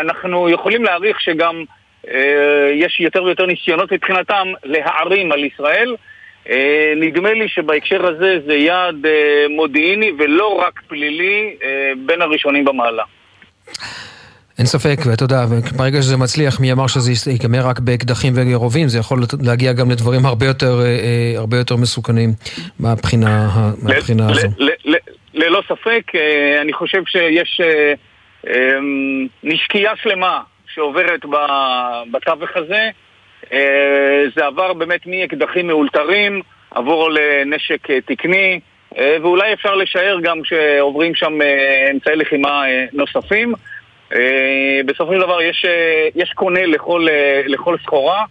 אנחנו 0.00 0.48
יכולים 0.48 0.84
להעריך 0.84 1.20
שגם 1.20 1.64
אה, 2.08 2.70
יש 2.74 3.00
יותר 3.00 3.24
ויותר 3.24 3.46
ניסיונות 3.46 3.92
מבחינתם 3.92 4.48
להערים 4.64 5.32
על 5.32 5.44
ישראל. 5.44 5.96
אה, 6.50 6.92
נדמה 6.96 7.32
לי 7.32 7.48
שבהקשר 7.48 8.06
הזה 8.06 8.38
זה 8.46 8.54
יעד 8.54 9.06
אה, 9.06 9.46
מודיעיני 9.50 10.10
ולא 10.18 10.60
רק 10.66 10.80
פלילי 10.88 11.56
בין 12.06 12.22
הראשונים 12.22 12.64
במעלה. 12.64 13.02
אין 14.58 14.66
ספק, 14.66 14.98
ואתה 15.06 15.24
יודע, 15.24 15.44
ברגע 15.76 16.02
שזה 16.02 16.16
מצליח, 16.16 16.60
מי 16.60 16.72
אמר 16.72 16.86
שזה 16.86 17.30
ייגמר 17.30 17.66
רק 17.66 17.80
באקדחים 17.80 18.32
ורובים, 18.36 18.88
זה 18.88 18.98
יכול 18.98 19.20
להגיע 19.42 19.72
גם 19.72 19.90
לדברים 19.90 20.26
הרבה 20.26 20.46
יותר, 20.46 20.80
הרבה 21.36 21.56
יותר 21.56 21.76
מסוכנים 21.76 22.30
מהבחינה, 22.80 23.48
מהבחינה 23.82 24.30
הזו. 24.30 24.48
ללא 25.34 25.62
ספק, 25.68 26.12
אני 26.60 26.72
חושב 26.72 27.02
שיש 27.06 27.60
נשקייה 29.42 29.92
שלמה 30.02 30.40
שעוברת 30.74 31.20
בתווך 32.12 32.50
הזה. 32.54 32.90
אה, 33.52 34.24
זה 34.36 34.46
עבר 34.46 34.72
באמת 34.72 35.06
מאקדחים 35.06 35.66
מאולתרים, 35.66 36.42
עבור 36.70 37.10
לנשק 37.10 37.90
אה, 37.90 38.00
תקני, 38.00 38.60
אה, 38.98 39.16
ואולי 39.22 39.52
אפשר 39.52 39.74
לשער 39.74 40.18
גם 40.22 40.44
שעוברים 40.44 41.14
שם 41.14 41.38
אמצעי 41.90 42.16
לחימה 42.16 42.62
נוספים. 42.92 43.54
בסופו 44.86 45.12
של 45.14 45.20
דבר 45.20 45.42
יש, 45.42 45.64
יש 46.14 46.32
קונה 46.34 46.66
לכל, 46.66 47.06
לכל 47.46 47.76
סחורה, 47.82 48.24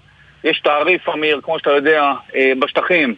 יש 0.44 0.60
תעריף, 0.60 1.10
אמיר, 1.10 1.39
כמו 1.44 1.60
שאתה 1.60 1.72
יודע, 1.72 2.12
בשטחים 2.60 3.15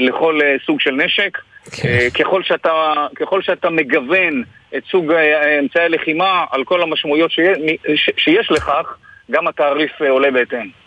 לכל 0.00 0.40
סוג 0.66 0.80
של 0.80 0.90
נשק. 0.90 1.38
כן. 1.72 2.08
ככל, 2.18 2.42
שאתה, 2.42 2.92
ככל 3.16 3.42
שאתה 3.42 3.70
מגוון 3.70 4.42
את 4.76 4.82
סוג 4.90 5.12
אמצעי 5.60 5.84
הלחימה 5.84 6.44
על 6.50 6.64
כל 6.64 6.82
המשמעויות 6.82 7.30
שיש, 7.30 8.10
שיש 8.16 8.50
לכך, 8.50 8.96
גם 9.30 9.48
התעריף 9.48 10.02
עולה 10.02 10.30
בהתאם. 10.30 10.85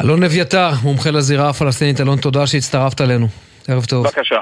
אלון 0.00 0.22
אביתר, 0.22 0.70
מומחה 0.82 1.10
לזירה 1.10 1.48
הפלסטינית, 1.48 2.00
אלון, 2.00 2.18
תודה 2.18 2.46
שהצטרפת 2.46 3.00
אלינו. 3.00 3.28
ערב 3.68 3.84
טוב. 3.84 4.04
בבקשה. 4.06 4.36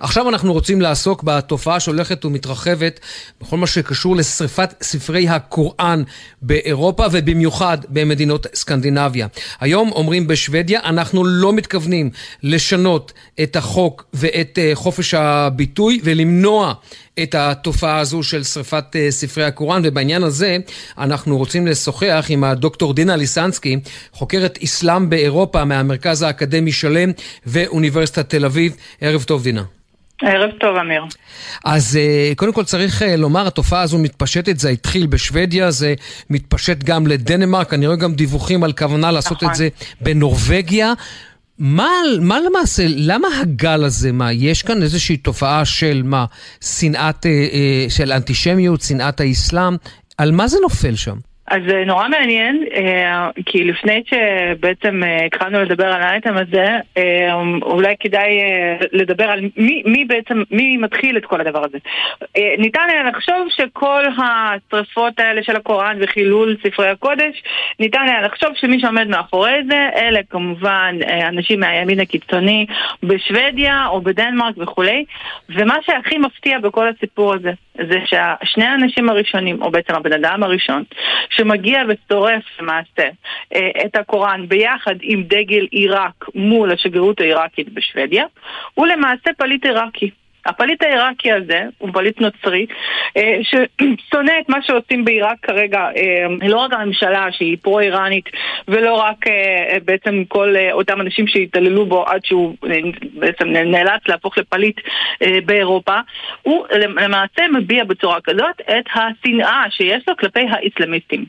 עכשיו 0.00 0.28
אנחנו 0.28 0.52
רוצים 0.52 0.80
לעסוק 0.80 1.22
בתופעה 1.22 1.80
שהולכת 1.80 2.24
ומתרחבת 2.24 3.00
בכל 3.40 3.56
מה 3.56 3.66
שקשור 3.66 4.16
לשריפת 4.16 4.74
ספרי 4.82 5.28
הקוראן 5.28 6.02
באירופה 6.42 7.04
ובמיוחד 7.12 7.78
במדינות 7.88 8.46
סקנדינביה. 8.54 9.26
היום 9.60 9.92
אומרים 9.92 10.26
בשוודיה, 10.26 10.80
אנחנו 10.84 11.24
לא 11.24 11.52
מתכוונים 11.52 12.10
לשנות 12.42 13.12
את 13.42 13.56
החוק 13.56 14.04
ואת 14.14 14.58
אה, 14.58 14.70
חופש 14.74 15.14
הביטוי 15.14 16.00
ולמנוע 16.04 16.74
את 17.22 17.34
התופעה 17.34 17.98
הזו 17.98 18.22
של 18.22 18.44
שריפת 18.44 18.84
אה, 18.96 19.10
ספרי 19.10 19.44
הקוראן, 19.44 19.82
ובעניין 19.84 20.22
הזה 20.22 20.56
אנחנו 20.98 21.38
רוצים 21.38 21.66
לשוחח 21.66 22.26
עם 22.28 22.44
הדוקטור 22.44 22.94
דינה 22.94 23.16
ליסנסקי, 23.16 23.78
חוקרת 24.12 24.58
אסלאם 24.64 25.10
באירופה 25.10 25.64
מהמרכז 25.64 26.22
האקדמי 26.22 26.72
שלם 26.72 27.10
ואוניברסיטת 27.46 28.30
תל 28.30 28.44
אביב. 28.44 28.76
ערב 29.00 29.22
טוב 29.22 29.42
דינה. 29.42 29.62
ערב 30.22 30.50
טוב, 30.60 30.76
אמיר. 30.76 31.02
אז 31.64 31.96
אה, 31.96 32.32
קודם 32.36 32.52
כל 32.52 32.64
צריך 32.64 33.02
אה, 33.02 33.16
לומר, 33.16 33.46
התופעה 33.46 33.82
הזו 33.82 33.98
מתפשטת, 33.98 34.58
זה 34.58 34.68
התחיל 34.68 35.06
בשוודיה, 35.06 35.70
זה 35.70 35.94
מתפשט 36.30 36.84
גם 36.84 37.06
לדנמרק, 37.06 37.74
אני 37.74 37.86
רואה 37.86 37.96
גם 37.96 38.14
דיווחים 38.14 38.64
על 38.64 38.72
כוונה 38.72 39.10
לעשות 39.10 39.36
נכון. 39.36 39.50
את 39.50 39.54
זה 39.54 39.68
בנורבגיה. 40.00 40.92
מה, 41.58 41.90
מה 42.20 42.40
למעשה, 42.40 42.84
למה 42.88 43.28
הגל 43.40 43.84
הזה, 43.84 44.12
מה, 44.12 44.32
יש 44.32 44.62
כאן 44.62 44.82
איזושהי 44.82 45.16
תופעה 45.16 45.64
של 45.64 46.02
מה, 46.04 46.24
שנאת, 46.60 47.26
אה, 47.26 47.86
של 47.88 48.12
אנטישמיות, 48.12 48.80
שנאת 48.80 49.20
האסלאם, 49.20 49.76
על 50.18 50.32
מה 50.32 50.48
זה 50.48 50.56
נופל 50.62 50.96
שם? 50.96 51.16
אז 51.50 51.62
זה 51.68 51.84
נורא 51.86 52.08
מעניין, 52.08 52.64
אה, 52.74 53.30
כי 53.46 53.64
לפני 53.64 54.02
שבעצם 54.06 55.02
אה, 55.04 55.24
התחלנו 55.24 55.62
לדבר 55.62 55.86
על 55.86 56.02
האייטם 56.02 56.36
הזה, 56.36 56.66
אה, 56.96 57.34
אולי 57.62 57.94
כדאי 58.00 58.28
לדבר 58.92 59.24
על 59.24 59.40
מי, 59.56 59.82
מי 59.86 60.04
בעצם, 60.04 60.42
מי 60.50 60.76
מתחיל 60.76 61.16
את 61.16 61.24
כל 61.24 61.40
הדבר 61.40 61.64
הזה. 61.64 61.78
ניתן 62.58 62.86
היה 62.88 63.02
לחשוב 63.02 63.48
שכל 63.48 64.04
השרפות 64.18 65.20
האלה 65.20 65.42
של 65.42 65.56
הקוראן 65.56 65.98
וחילול 66.00 66.56
ספרי 66.66 66.88
הקודש, 66.88 67.42
ניתן 67.80 68.02
היה 68.08 68.22
לחשוב 68.22 68.50
שמי 68.54 68.80
שעומד 68.80 69.08
מאחורי 69.08 69.56
זה, 69.70 69.88
אלה 69.96 70.20
כמובן 70.30 70.96
אנשים 71.28 71.60
מהימין 71.60 72.00
הקיצוני 72.00 72.66
בשוודיה 73.02 73.86
או 73.86 74.00
בדנמרק 74.00 74.54
וכולי, 74.58 75.04
ומה 75.48 75.76
שהכי 75.86 76.18
מפתיע 76.18 76.58
בכל 76.58 76.88
הסיפור 76.88 77.34
הזה, 77.34 77.52
זה 77.90 77.98
ששני 78.06 78.64
האנשים 78.64 79.08
הראשונים, 79.08 79.62
או 79.62 79.70
בעצם 79.70 79.94
הבן 79.94 80.12
אדם 80.12 80.42
הראשון, 80.42 80.84
שמגיע 81.30 81.82
ושורף 81.88 82.42
למעשה 82.60 83.08
אה, 83.54 83.70
את 83.86 83.96
הקוראן 83.96 84.48
ביחד 84.48 84.94
עם 85.02 85.22
דגל 85.22 85.66
עיראק 85.70 86.24
מול 86.34 86.72
השגרירות 86.72 87.20
העיראקית 87.20 87.72
בשוודיה, 87.74 88.24
הוא 88.74 88.86
למעשה 88.86 89.30
פליט 89.38 89.64
עיראקי. 89.64 90.10
הפליט 90.48 90.82
העיראקי 90.82 91.32
הזה 91.32 91.62
הוא 91.78 91.90
פליט 91.92 92.20
נוצרי 92.20 92.66
אה, 93.16 93.38
ששונא 93.42 94.32
את 94.40 94.48
מה 94.48 94.62
שעושים 94.62 95.04
בעיראק 95.04 95.36
כרגע, 95.42 95.78
אה, 95.78 96.48
לא 96.48 96.56
רק 96.56 96.72
הממשלה 96.72 97.26
שהיא 97.32 97.56
פרו-איראנית 97.62 98.24
ולא 98.68 98.94
רק 98.94 99.16
בעצם 99.84 100.24
כל 100.28 100.54
אותם 100.72 101.00
אנשים 101.00 101.26
שהתעללו 101.26 101.86
בו 101.86 102.04
עד 102.06 102.24
שהוא 102.24 102.54
בעצם 103.12 103.48
נאלץ 103.48 104.00
להפוך 104.08 104.38
לפליט 104.38 104.80
באירופה, 105.46 105.98
הוא 106.42 106.66
למעשה 106.96 107.48
מביע 107.52 107.84
בצורה 107.84 108.20
כזאת 108.24 108.60
את 108.60 108.84
השנאה 108.94 109.64
שיש 109.70 110.02
לו 110.08 110.16
כלפי 110.16 110.46
האסלאמיסטים. 110.50 111.24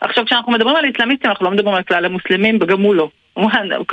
עכשיו, 0.00 0.24
כשאנחנו 0.24 0.52
מדברים 0.52 0.76
על 0.76 0.84
איסלאמיסטים, 0.84 1.30
אנחנו 1.30 1.44
לא 1.44 1.50
מדברים 1.50 1.74
על 1.74 1.82
כלל 1.82 2.04
המוסלמים, 2.04 2.58
וגם 2.60 2.80
הוא 2.80 2.94
לא. 2.94 3.08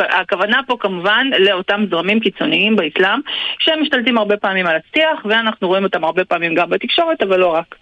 הכוונה 0.09 0.59
פה 0.67 0.75
כמובן 0.79 1.27
לאותם 1.39 1.85
זרמים 1.89 2.19
קיצוניים 2.19 2.75
באסלאם 2.75 3.19
שהם 3.59 3.81
משתלטים 3.81 4.17
הרבה 4.17 4.37
פעמים 4.37 4.67
על 4.67 4.75
השיח 4.75 5.25
ואנחנו 5.25 5.67
רואים 5.67 5.83
אותם 5.83 6.03
הרבה 6.03 6.25
פעמים 6.25 6.55
גם 6.55 6.69
בתקשורת 6.69 7.21
אבל 7.21 7.39
לא 7.39 7.47
רק. 7.47 7.75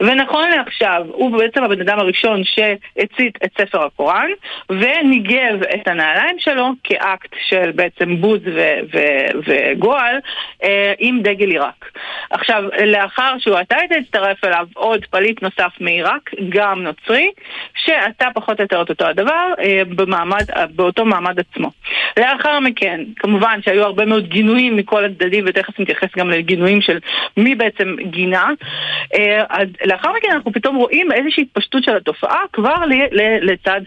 ונכון 0.00 0.50
לעכשיו 0.50 1.04
הוא 1.08 1.38
בעצם 1.38 1.64
הבן 1.64 1.80
אדם 1.80 1.98
הראשון 1.98 2.42
שהצית 2.44 3.38
את 3.44 3.50
ספר 3.60 3.84
הקוראן 3.84 4.30
וניגב 4.70 5.62
את 5.74 5.88
הנעליים 5.88 6.36
שלו 6.38 6.70
כאקט 6.84 7.34
של 7.48 7.70
בעצם 7.74 8.16
בוז 8.16 8.40
ו- 8.44 8.78
ו- 8.94 9.38
וגועל 9.46 10.16
אה, 10.62 10.92
עם 10.98 11.22
דגל 11.22 11.50
עיראק. 11.50 11.90
עכשיו 12.30 12.64
לאחר 12.86 13.34
שהוא 13.38 13.56
עתה 13.56 13.76
הצטרף 13.98 14.44
אליו 14.44 14.66
עוד 14.74 15.04
פליט 15.10 15.42
נוסף 15.42 15.72
מעיראק 15.80 16.30
גם 16.48 16.82
נוצרי 16.82 17.30
שעשה 17.74 18.30
פחות 18.34 18.60
או 18.60 18.64
יותר 18.64 18.82
את 18.82 18.90
אותו 18.90 19.06
הדבר 19.06 19.52
אה, 19.58 19.82
במעמד, 19.88 20.50
באותו 20.96 21.10
מעמד 21.10 21.40
עצמו. 21.40 21.70
לאחר 22.16 22.60
מכן, 22.60 23.00
כמובן 23.16 23.58
שהיו 23.64 23.82
הרבה 23.82 24.04
מאוד 24.04 24.28
גינויים 24.28 24.76
מכל 24.76 25.04
הצדדים, 25.04 25.44
ותכף 25.46 25.80
נתייחס 25.80 26.08
גם 26.16 26.30
לגינויים 26.30 26.80
של 26.80 26.98
מי 27.36 27.54
בעצם 27.54 27.96
גינה. 28.02 28.50
אה, 29.14 29.44
אז 29.50 29.68
לאחר 29.84 30.12
מכן 30.12 30.28
אנחנו 30.32 30.52
פתאום 30.52 30.76
רואים 30.76 31.12
איזושהי 31.12 31.42
התפשטות 31.42 31.84
של 31.84 31.96
התופעה 31.96 32.40
כבר 32.52 32.74
לצד 33.42 33.80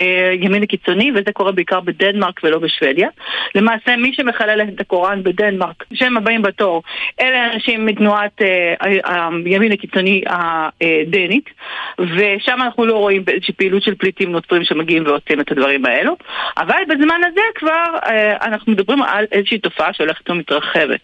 הימין 0.00 0.62
הקיצוני, 0.62 1.10
וזה 1.14 1.32
קורה 1.32 1.52
בעיקר 1.52 1.80
בדנמרק 1.80 2.40
ולא 2.44 2.58
בשוודיה. 2.58 3.08
למעשה, 3.54 3.96
מי 3.96 4.12
שמחלל 4.14 4.60
את 4.74 4.80
הקוראן 4.80 5.22
בדנמרק, 5.22 5.84
שהם 5.94 6.16
הבאים 6.16 6.42
בתור, 6.42 6.82
אלה 7.20 7.52
אנשים 7.52 7.86
מתנועת 7.86 8.42
אה, 8.42 8.74
הימין 9.44 9.72
הקיצוני 9.72 10.22
הדנית, 10.26 11.50
ושם 11.98 12.62
אנחנו 12.62 12.86
לא 12.86 12.94
רואים 12.94 13.24
איזושהי 13.28 13.54
פעילות 13.54 13.82
של 13.82 13.94
פליטים 13.94 14.32
נוצרים 14.32 14.64
שמגיעים 14.64 15.06
ועושים 15.06 15.40
את 15.40 15.52
הדברים 15.52 15.86
האלו, 15.86 16.16
אבל 16.56 16.82
בזמן 16.88 17.20
הזה 17.26 17.40
כבר 17.54 17.98
אה, 18.06 18.36
אנחנו 18.42 18.72
מדברים 18.72 19.02
על 19.02 19.24
איזושהי 19.32 19.58
תופעה 19.58 19.92
שהולכת 19.92 20.30
ומתרחבת. 20.30 21.00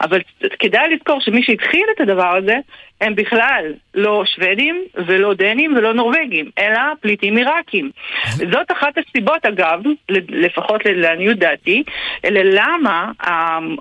אבל 0.00 0.20
כדאי 0.58 0.94
לזכור 0.94 1.20
שמי 1.20 1.42
שהתחיל 1.42 1.84
את 1.96 2.00
הדבר 2.00 2.36
הזה 2.36 2.56
הם 3.02 3.14
בכלל 3.14 3.64
לא 3.94 4.22
שוודים 4.26 4.84
ולא 5.06 5.34
דנים 5.34 5.74
ולא 5.76 5.94
נורבגים, 5.94 6.50
אלא 6.58 6.80
פליטים 7.00 7.36
עיראקים. 7.36 7.90
זאת 8.36 8.70
אחת 8.72 8.94
הסיבות, 8.98 9.46
אגב, 9.46 9.80
לפחות 10.28 10.80
לעניות 10.84 11.38
דעתי, 11.38 11.82
למה 12.24 13.10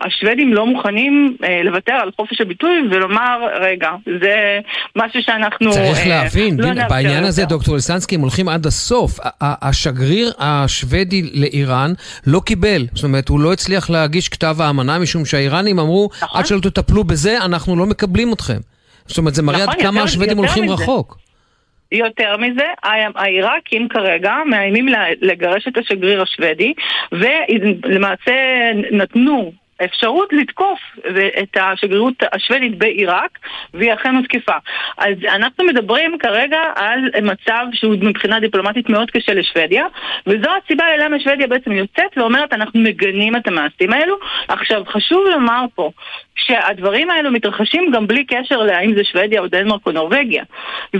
השוודים 0.01 0.54
לא 0.54 0.66
מוכנים 0.66 1.38
אה, 1.44 1.63
לוותר 1.63 1.94
על 1.94 2.12
חופש 2.16 2.42
הביטוי 2.42 2.72
ולומר, 2.92 3.40
רגע, 3.62 3.90
זה 4.22 4.60
משהו 4.96 5.22
שאנחנו... 5.24 5.72
צריך 5.72 6.00
אה, 6.00 6.08
להבין, 6.08 6.60
לא 6.60 6.88
בעניין 6.90 7.24
הזה, 7.24 7.46
דוקטור 7.46 7.75
לסנסקי, 7.75 8.16
הם 8.16 8.22
הולכים 8.22 8.50
עד 8.50 8.66
הסוף. 8.66 9.20
השגריר 9.42 10.32
השוודי 10.40 11.22
לאיראן 11.34 11.94
לא 12.28 12.42
קיבל, 12.46 12.88
זאת 12.94 13.04
אומרת, 13.04 13.30
הוא 13.30 13.40
לא 13.40 13.54
הצליח 13.54 13.90
להגיש 13.90 14.30
כתב 14.30 14.56
האמנה 14.60 15.00
משום 15.00 15.25
שהאיראנים 15.25 15.80
אמרו, 15.80 16.10
נכון. 16.22 16.40
עד 16.40 16.46
שלא 16.46 16.60
תטפלו 16.60 17.04
בזה, 17.04 17.38
אנחנו 17.46 17.75
לא 17.75 17.86
מקבלים 17.86 18.34
אתכם. 18.34 18.58
זאת 19.12 19.18
אומרת, 19.18 19.34
זה 19.34 19.44
מראה 19.44 19.63
נכון, 19.63 19.74
עד 19.74 19.82
כמה 19.82 20.03
השוודים 20.03 20.38
הולכים 20.38 20.63
מזה. 20.63 20.74
רחוק. 20.74 21.18
יותר 21.91 22.38
מזה, 22.38 22.65
העיראקים 23.15 23.88
כרגע 23.89 24.36
מאיימים 24.46 24.86
לגרש 25.22 25.68
את 25.68 25.77
השגריר 25.77 26.22
השוודי 26.22 26.74
ולמעשה 27.12 28.34
נתנו 28.91 29.51
אפשרות 29.84 30.34
לתקוף 30.34 30.80
את 31.44 31.58
השגרירות 31.62 32.13
השוודית 32.32 32.77
בעיראק, 32.77 33.39
והיא 33.74 33.94
אכן 33.94 34.15
הותקפה. 34.15 34.58
אז 34.98 35.13
אנחנו 35.30 35.65
מדברים 35.65 36.18
כרגע 36.20 36.60
על 36.75 37.00
מצב 37.22 37.65
שהוא 37.74 37.96
מבחינה 38.01 38.39
דיפלומטית 38.39 38.89
מאוד 38.89 39.12
קשה 39.12 39.34
לשוודיה, 39.34 39.86
וזו 40.27 40.50
הסיבה 40.63 40.86
למה 41.00 41.20
שוודיה 41.20 41.48
בעצם 41.48 41.72
יוצאת 41.72 42.18
ואומרת 42.18 42.53
אנחנו 42.53 42.80
מגנים 42.80 43.36
את 43.36 43.48
המעשים 43.48 43.94
האלו. 43.94 44.15
עכשיו, 44.48 44.84
חשוב 44.88 45.25
לומר 45.32 45.65
פה 45.75 45.91
שהדברים 46.45 47.10
האלו 47.10 47.31
מתרחשים 47.31 47.91
גם 47.93 48.07
בלי 48.07 48.25
קשר 48.25 48.57
להאם 48.57 48.95
זה 48.95 49.03
שוודיה 49.03 49.41
או 49.41 49.48
דנמרק 49.48 49.81
או 49.86 49.91
נורבגיה. 49.91 50.43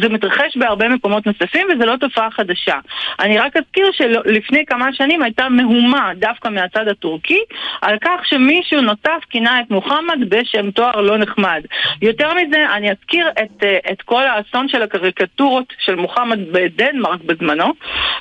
זה 0.02 0.10
מתרחש 0.10 0.58
בהרבה 0.58 0.90
מקומות 0.90 1.26
נוספים 1.26 1.68
וזו 1.70 1.86
לא 1.86 1.96
תופעה 1.96 2.32
חדשה. 2.32 2.76
אני 3.20 3.38
רק 3.38 3.58
אזכיר 3.58 3.92
שלפני 3.92 4.66
כמה 4.66 4.94
שנים 4.94 5.24
הייתה 5.24 5.50
מהומה 5.50 6.12
דווקא 6.16 6.50
מהצד 6.50 6.88
הטורקי 6.88 7.40
על 7.82 7.98
כך 8.02 8.26
שמישהו 8.26 8.72
מישהו 8.72 8.82
נוסף 8.82 9.26
כינה 9.30 9.62
את 9.62 9.72
מוחמד 9.72 10.30
בשם 10.30 10.72
תואר 10.72 11.02
לא 11.02 11.18
נחמד. 11.18 11.62
יותר 12.02 12.34
מזה, 12.34 12.66
אני 12.76 12.92
אזכיר 12.92 13.30
את, 13.30 13.64
אה, 13.64 13.78
את 13.92 14.02
כל 14.02 14.24
האסון 14.24 14.68
של 14.68 14.82
הקריקטורות 14.82 15.74
של 15.80 15.96
מוחמד 15.96 16.40
בדנמרק 16.52 17.22
בזמנו, 17.24 17.74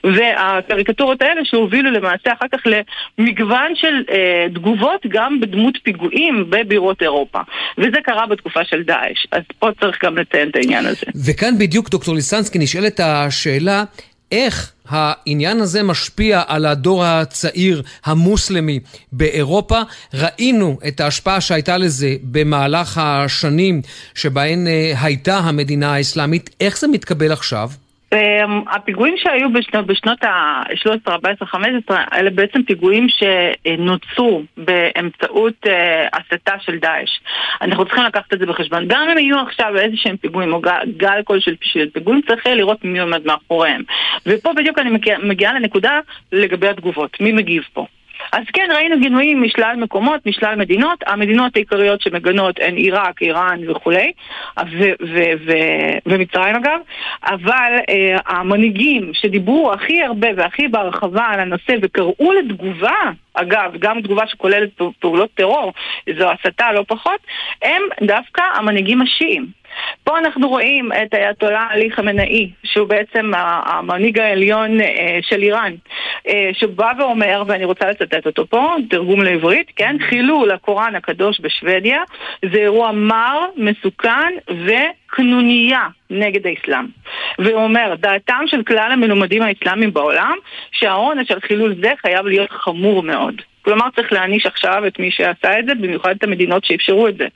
והקריקטורות 0.05 1.23
האלה 1.23 1.45
שהובילו 1.45 1.91
למעשה 1.91 2.33
אחר 2.33 2.47
כך 2.53 2.61
למגוון 3.19 3.75
של 3.75 4.03
אה, 4.11 4.47
תגובות 4.55 5.07
גם 5.09 5.41
בדמות 5.41 5.79
פיגועים 5.83 6.45
בבירות 6.51 7.03
אירופה. 7.03 7.10
וזה 7.79 7.97
קרה 8.05 8.27
בתקופה 8.27 8.61
של 8.65 8.83
דאעש. 8.83 9.27
אז 9.33 9.43
פה 9.59 9.69
צריך 9.81 10.05
גם 10.05 10.19
לציין 10.19 10.49
את 10.49 10.57
העניין 10.57 10.87
הזה. 10.87 11.07
וכאן 11.25 11.59
בדיוק, 11.59 11.89
דוקטור 11.91 12.15
ליסנסקי, 12.15 12.59
נשאלת 12.59 13.01
השאלה, 13.01 13.85
איך 14.33 14.73
העניין 14.89 15.61
הזה 15.61 15.83
משפיע 15.83 16.43
על 16.47 16.67
הדור 16.67 17.05
הצעיר 17.05 17.83
המוסלמי 18.05 18.81
באירופה. 19.13 19.81
ראינו 20.15 20.79
את 20.89 21.01
ההשפעה 21.01 21.41
שהייתה 21.41 21.79
לזה 21.79 22.17
במהלך 22.23 22.99
השנים 22.99 23.83
שבהן 24.15 24.67
אה, 24.67 24.93
הייתה 25.03 25.39
המדינה 25.39 25.95
האסלאמית. 25.95 26.51
איך 26.61 26.79
זה 26.79 26.89
מתקבל 26.89 27.33
עכשיו? 27.33 27.71
אמ, 28.15 28.63
הפיגועים 28.71 29.15
שהיו 29.17 29.53
בשנות, 29.53 29.87
בשנות 29.87 30.25
ה-13, 30.25 30.91
14, 31.09 31.49
15, 31.49 32.05
אלה 32.13 32.31
בעצם 32.31 32.63
פיגועים 32.63 33.07
שנוצרו 33.09 34.43
באמצעות 34.57 35.55
uh, 35.67 35.71
הסתה 36.13 36.55
של 36.61 36.79
דאעש. 36.79 37.11
אנחנו 37.63 37.85
צריכים 37.85 38.05
לקחת 38.05 38.33
את 38.33 38.39
זה 38.39 38.47
בחשבון. 38.47 38.85
גם 38.87 39.09
אם 39.11 39.19
יהיו 39.19 39.41
עכשיו 39.41 39.77
איזה 39.79 39.97
שהם 39.97 40.17
פיגועים 40.17 40.53
או 40.53 40.61
גל, 40.61 40.93
גל 40.97 41.21
כלשהו 41.25 41.53
של 41.63 41.91
פיגועים, 41.91 42.21
צריך 42.29 42.47
לראות 42.47 42.85
מי 42.85 43.01
עומד 43.01 43.27
מאחוריהם. 43.27 43.83
ופה 44.27 44.53
בדיוק 44.53 44.79
אני 44.79 44.91
מגיעה 45.23 45.53
לנקודה 45.53 46.01
לגבי 46.33 46.69
התגובות. 46.69 47.21
מי 47.21 47.33
מגיב 47.33 47.63
פה? 47.73 47.87
אז 48.33 48.45
כן, 48.53 48.69
ראינו 48.75 49.01
גינויים 49.01 49.43
משלל 49.43 49.77
מקומות, 49.77 50.27
משלל 50.27 50.55
מדינות. 50.55 50.99
המדינות 51.07 51.57
העיקריות 51.57 52.01
שמגנות 52.01 52.57
הן 52.61 52.77
עיראק, 52.77 53.23
איראן 53.23 53.71
וכולי, 53.71 54.13
ומצרים 56.07 56.57
אגב, 56.57 56.81
אבל 57.25 57.73
אה, 57.89 58.17
המנהיגים 58.27 59.11
שדיברו 59.15 59.73
הכי 59.73 60.03
הרבה 60.03 60.29
והכי 60.37 60.69
בהרחבה 60.69 61.25
על 61.25 61.41
הנושא 61.41 61.73
וקראו 61.83 62.33
לתגובה 62.33 63.11
אגב, 63.35 63.73
גם 63.79 64.01
תגובה 64.01 64.27
שכוללת 64.27 64.71
פעולות 64.99 65.31
טרור, 65.35 65.73
זו 66.19 66.31
הסתה 66.31 66.73
לא 66.73 66.85
פחות, 66.89 67.21
הם 67.63 67.83
דווקא 68.03 68.43
המנהיגים 68.55 69.03
השיעים. 69.03 69.61
פה 70.05 70.19
אנחנו 70.19 70.49
רואים 70.49 70.91
את 71.03 71.15
האייתולה 71.15 71.67
עלי 71.71 71.91
חמנאי, 71.91 72.51
שהוא 72.65 72.89
בעצם 72.89 73.31
המנהיג 73.37 74.19
העליון 74.19 74.81
אה, 74.81 75.19
של 75.23 75.43
איראן, 75.43 75.73
שבא 76.53 76.93
ואומר, 76.99 77.43
ואני 77.47 77.65
רוצה 77.65 77.91
לצטט 77.91 78.27
אותו 78.27 78.47
פה, 78.47 78.75
תרגום 78.91 79.23
לעברית, 79.23 79.67
כן? 79.77 79.97
חילול 80.09 80.51
הקוראן 80.51 80.95
הקדוש 80.95 81.41
בשוודיה 81.41 82.03
זה 82.53 82.59
אירוע 82.59 82.93
מר, 82.93 83.39
מסוכן 83.57 84.33
וקנוניה 84.49 85.87
נגד 86.11 86.47
האסלאם. 86.47 86.87
והוא 87.39 87.63
אומר, 87.63 87.95
דעתם 87.99 88.45
של 88.47 88.63
כלל 88.63 88.93
המלומדים 88.93 89.43
האסלאמיים 89.43 89.93
בעולם, 89.93 90.37
שהעונש 90.73 91.31
על 91.31 91.41
חילול 91.41 91.75
זה 91.83 91.93
חייב 92.03 92.27
להיות 92.27 92.51
חמור 92.51 93.03
מאוד. 93.03 93.43
כלומר 93.63 93.87
צריך 93.97 94.13
להעניש 94.13 94.47
עכשיו 94.47 94.87
את 94.87 94.99
מי 94.99 95.11
שעשה 95.11 95.59
את 95.59 95.67
זה, 95.67 95.75
במיוחד 95.75 96.11
את 96.19 96.25
המדינות 96.25 96.65
שאפשרו 96.65 97.09
את 97.09 97.17
זה. 97.17 97.27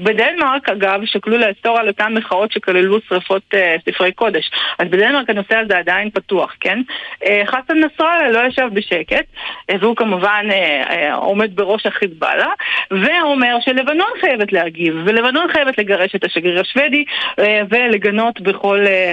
בדנמרק, 0.00 0.68
אגב, 0.68 1.00
שקלו 1.04 1.38
לאסור 1.38 1.78
על 1.78 1.88
אותן 1.88 2.14
מחאות 2.14 2.52
שכללו 2.52 2.98
שרפות 3.08 3.42
אה, 3.54 3.76
ספרי 3.88 4.12
קודש. 4.12 4.50
אז 4.78 4.88
בדנמרק 4.88 5.30
הנושא 5.30 5.56
הזה 5.56 5.78
עדיין 5.78 6.10
פתוח, 6.10 6.56
כן? 6.60 6.78
אה, 7.26 7.42
חסן 7.46 7.78
נסראללה 7.78 8.30
לא 8.30 8.48
ישב 8.48 8.68
בשקט, 8.72 9.24
אה, 9.70 9.76
והוא 9.80 9.96
כמובן 9.96 10.46
אה, 10.50 10.82
אה, 10.90 11.14
עומד 11.14 11.56
בראש 11.56 11.86
החיזבאללה, 11.86 12.52
ואומר 12.90 13.56
שלבנון 13.60 14.10
חייבת 14.20 14.52
להגיב, 14.52 14.94
ולבנון 15.04 15.52
חייבת 15.52 15.78
לגרש 15.78 16.14
את 16.14 16.24
השגריר 16.24 16.60
השוודי, 16.60 17.04
אה, 17.38 17.60
ולגנות 17.70 18.40
בכל, 18.40 18.86
אה, 18.86 19.12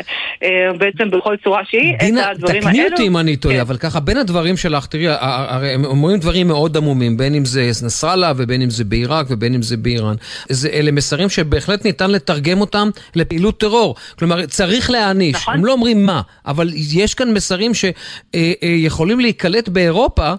בעצם 0.77 1.09
בכל 1.11 1.35
צורה 1.43 1.61
שהיא 1.69 1.97
דינה, 1.99 2.31
את 2.31 2.35
הדברים 2.35 2.67
האלו. 2.67 2.77
תקני 2.77 2.85
אותי 2.91 3.07
אם 3.07 3.17
אני 3.17 3.35
טועה, 3.35 3.55
כן. 3.55 3.61
אבל 3.61 3.77
ככה, 3.77 3.99
בין 3.99 4.17
הדברים 4.17 4.57
שלך, 4.57 4.85
תראי, 4.85 5.05
הרי 5.19 5.73
הם 5.73 5.85
אומרים 5.85 6.19
דברים 6.19 6.47
מאוד... 6.47 6.59
מאוד 6.59 6.77
עמומים, 6.77 7.17
בין 7.17 7.35
אם 7.35 7.45
זה 7.45 7.69
נסראללה 7.83 8.33
ובין 8.35 8.61
אם 8.61 8.69
זה 8.69 8.83
בעיראק 8.83 9.25
ובין 9.29 9.53
אם 9.53 9.61
זה 9.61 9.77
באיראן. 9.77 10.15
זה, 10.49 10.69
אלה 10.69 10.91
מסרים 10.91 11.29
שבהחלט 11.29 11.85
ניתן 11.85 12.11
לתרגם 12.11 12.61
אותם 12.61 12.89
לפעילות 13.15 13.59
טרור. 13.59 13.95
כלומר, 14.19 14.45
צריך 14.45 14.89
להעניש. 14.89 15.35
נכון. 15.35 15.53
הם 15.53 15.65
לא 15.65 15.71
אומרים 15.71 16.05
מה, 16.05 16.21
אבל 16.45 16.69
יש 16.75 17.13
כאן 17.13 17.33
מסרים 17.33 17.71
שיכולים 17.73 19.17
אה, 19.17 19.21
אה, 19.21 19.25
להיקלט 19.25 19.69
באירופה 19.69 20.33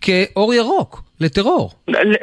כאור 0.00 0.54
ירוק. 0.54 1.02
לטרור. 1.20 1.70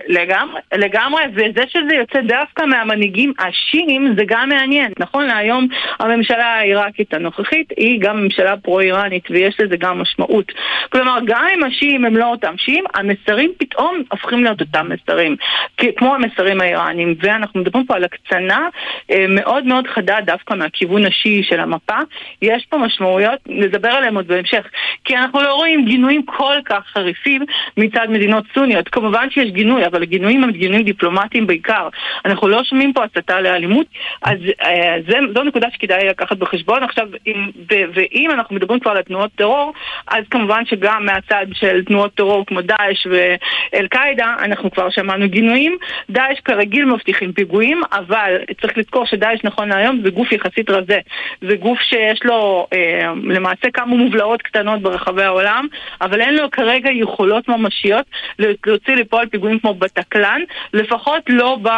לגמרי, 0.07 0.59
לגמרי, 0.73 1.23
וזה 1.33 1.63
שזה 1.67 1.95
יוצא 1.95 2.21
דווקא 2.21 2.65
מהמנהיגים 2.65 3.33
השיעים 3.39 4.13
זה 4.17 4.23
גם 4.27 4.49
מעניין. 4.49 4.91
נכון 4.99 5.25
להיום 5.25 5.67
הממשלה 5.99 6.45
העיראקית 6.45 7.13
הנוכחית 7.13 7.69
היא 7.77 8.01
גם 8.01 8.23
ממשלה 8.23 8.57
פרו-איראנית 8.57 9.31
ויש 9.31 9.59
לזה 9.59 9.77
גם 9.77 10.01
משמעות. 10.01 10.51
כלומר, 10.91 11.19
גם 11.25 11.45
אם 11.55 11.63
השיעים 11.63 12.05
הם 12.05 12.17
לא 12.17 12.25
אותם 12.25 12.53
שיעים, 12.57 12.83
המסרים 12.93 13.51
פתאום 13.57 14.03
הופכים 14.11 14.43
להיות 14.43 14.61
אותם 14.61 14.89
מסרים, 14.89 15.35
כמו 15.97 16.15
המסרים 16.15 16.61
האיראנים. 16.61 17.15
ואנחנו 17.21 17.59
מדברים 17.59 17.85
פה 17.85 17.95
על 17.95 18.03
הקצנה 18.03 18.69
אה, 19.11 19.25
מאוד 19.29 19.65
מאוד 19.65 19.87
חדה 19.87 20.17
דווקא 20.25 20.53
מהכיוון 20.53 21.05
השיעי 21.05 21.43
של 21.43 21.59
המפה. 21.59 21.97
יש 22.41 22.65
פה 22.69 22.77
משמעויות, 22.77 23.39
נדבר 23.45 23.89
עליהן 23.89 24.15
עוד 24.15 24.27
בהמשך, 24.27 24.65
כי 25.05 25.17
אנחנו 25.17 25.41
לא 25.41 25.53
רואים 25.53 25.85
גינויים 25.85 26.25
כל 26.25 26.55
כך 26.65 26.83
חריפים 26.93 27.45
מצד 27.77 28.07
מדינות 28.09 28.43
סוניות. 28.53 28.80
אומרת, 28.81 28.89
כמובן 28.89 29.29
שיש 29.29 29.51
גינוי, 29.51 29.85
אבל 29.85 30.01
הגינויים 30.01 30.43
הם 30.43 30.51
גינויים 30.51 30.83
דיפלומטיים 30.83 31.47
בעיקר. 31.47 31.87
אנחנו 32.25 32.47
לא 32.47 32.63
שומעים 32.63 32.93
פה 32.93 33.03
הסתה 33.03 33.41
לאלימות, 33.41 33.87
אז 34.21 34.37
אה, 34.61 34.95
זה, 35.07 35.17
זו 35.35 35.43
נקודה 35.43 35.67
שכדאי 35.73 36.07
לקחת 36.07 36.37
בחשבון. 36.37 36.83
עכשיו, 36.83 37.07
אם, 37.27 37.49
ו, 37.71 37.75
ואם 37.93 38.31
אנחנו 38.31 38.55
מדברים 38.55 38.79
כבר 38.79 38.91
על 38.91 39.01
תנועות 39.01 39.31
טרור, 39.35 39.73
אז 40.07 40.23
כמובן 40.31 40.65
שגם 40.65 41.05
מהצד 41.05 41.45
של 41.53 41.83
תנועות 41.85 42.13
טרור 42.13 42.45
כמו 42.45 42.61
דאעש 42.61 43.07
ואל-קאעידה, 43.07 44.35
אנחנו 44.39 44.71
כבר 44.71 44.89
שמענו 44.89 45.29
גינויים. 45.29 45.77
דאעש 46.09 46.39
כרגיל 46.39 46.85
מבטיחים 46.85 47.33
פיגועים, 47.33 47.81
אבל 47.93 48.37
צריך 48.61 48.77
לזכור 48.77 49.05
שדאעש 49.05 49.39
נכון 49.43 49.69
להיום 49.69 50.01
זה 50.03 50.09
גוף 50.09 50.31
יחסית 50.31 50.69
רזה. 50.69 50.99
זה 51.41 51.55
גוף 51.55 51.79
שיש 51.79 52.19
לו 52.23 52.67
אה, 52.73 53.13
למעשה 53.23 53.71
כמה 53.73 53.95
מובלעות 53.95 54.41
קטנות 54.41 54.81
ברחבי 54.81 55.23
העולם, 55.23 55.67
אבל 56.01 56.21
אין 56.21 56.35
לו 56.35 56.51
כרגע 56.51 56.89
יכולות 56.91 57.47
ממשיות 57.47 58.05
להוציא 58.71 58.95
לפועל 58.95 59.27
פיגועים 59.27 59.59
כמו 59.59 59.73
בטקלן, 59.73 60.41
לפחות 60.73 61.23
לא, 61.29 61.57
ב, 61.61 61.69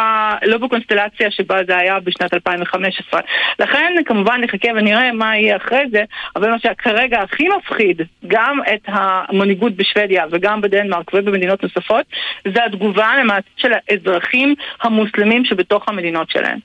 לא 0.44 0.58
בקונסטלציה 0.58 1.30
שבה 1.30 1.58
זה 1.66 1.76
היה 1.76 2.00
בשנת 2.00 2.34
2015. 2.34 3.20
לכן 3.58 3.92
כמובן 4.06 4.40
נחכה 4.40 4.68
ונראה 4.76 5.12
מה 5.12 5.36
יהיה 5.36 5.56
אחרי 5.56 5.84
זה, 5.92 6.02
אבל 6.36 6.50
מה 6.50 6.58
שכרגע 6.58 7.20
הכי 7.20 7.48
מפחיד, 7.58 8.02
גם 8.26 8.58
את 8.74 8.82
המנהיגות 8.86 9.76
בשוודיה 9.76 10.24
וגם 10.30 10.60
בדנמרק 10.60 11.10
ובמדינות 11.14 11.62
נוספות, 11.62 12.06
זה 12.54 12.64
התגובה 12.64 13.16
למעשה 13.20 13.48
של 13.56 13.72
האזרחים 13.72 14.54
המוסלמים 14.82 15.44
שבתוך 15.44 15.88
המדינות 15.88 16.30
שלהם. 16.30 16.58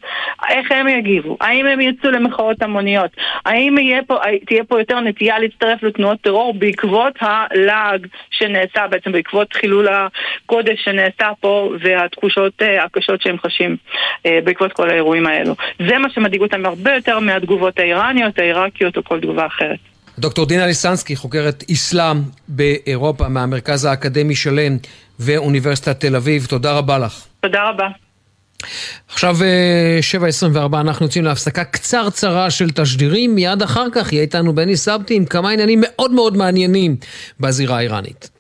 איך 0.50 0.72
הם 0.72 0.88
יגיבו? 0.88 1.38
האם 1.42 1.66
הם 1.66 1.82
יצאו 1.82 2.12
למחאות 2.12 2.62
המוניות? 2.62 3.12
האם 3.46 3.76
פה, 4.08 4.18
תהיה 4.46 4.64
פה 4.64 4.80
יותר 4.80 5.00
נטייה 5.00 5.40
להצטרף 5.40 5.84
לתנועות 5.84 6.22
טרור 6.22 6.54
בעקבות 6.54 7.14
הלעג 7.22 8.08
שנעשה, 8.32 8.88
בעצם 8.88 9.12
בעקבות 9.12 9.54
חילול 9.54 9.88
הקודש 10.46 10.84
שנעשה 10.84 11.32
פה 11.40 11.72
והתחושות 11.82 12.54
אה, 12.62 12.84
הקשות 12.84 13.22
שהם 13.22 13.38
חשים 13.46 13.78
אה, 14.26 14.40
בעקבות 14.44 14.74
כל 14.74 14.90
האירועים 14.90 15.28
האלו. 15.28 15.56
זה 15.88 15.98
מה 15.98 16.10
שמדאיג 16.10 16.42
אותם 16.42 16.66
הרבה 16.66 16.96
יותר 16.96 17.20
מהתגובות 17.20 17.80
האיראניות, 17.80 18.40
העיראקיות 18.40 18.98
או 18.98 19.04
כל 19.04 19.20
תגובה 19.20 19.46
אחרת. 19.46 19.80
דוקטור 20.20 20.46
דינה 20.46 20.66
ליסנסקי, 20.66 21.16
חוקרת 21.16 21.64
אסלאם 21.72 22.18
באירופה 22.48 23.28
מהמרכז 23.28 23.86
האקדמי 23.86 24.36
שלם 24.36 24.78
ואוניברסיטת 25.20 26.00
תל 26.00 26.16
אביב, 26.16 26.46
תודה 26.46 26.78
רבה 26.78 26.98
לך. 26.98 27.26
תודה 27.40 27.70
רבה. 27.70 27.88
עכשיו 29.08 29.36
7.24 29.36 30.76
אה, 30.76 30.82
אנחנו 30.82 31.06
יוצאים 31.06 31.26
להפסקה 31.26 31.64
קצרצרה 31.64 32.50
של 32.50 32.70
תשדירים, 32.70 33.36
מיד 33.36 33.62
אחר 33.62 33.86
כך 33.92 34.14
יהיה 34.14 34.22
איתנו 34.22 34.56
בני 34.56 34.78
סבתי 34.78 35.16
עם 35.16 35.26
כמה 35.26 35.50
עניינים 35.50 35.80
מאוד 35.82 36.12
מאוד 36.12 36.38
מעניינים 36.38 36.96
בזירה 37.40 37.78
האיראנית. 37.78 38.39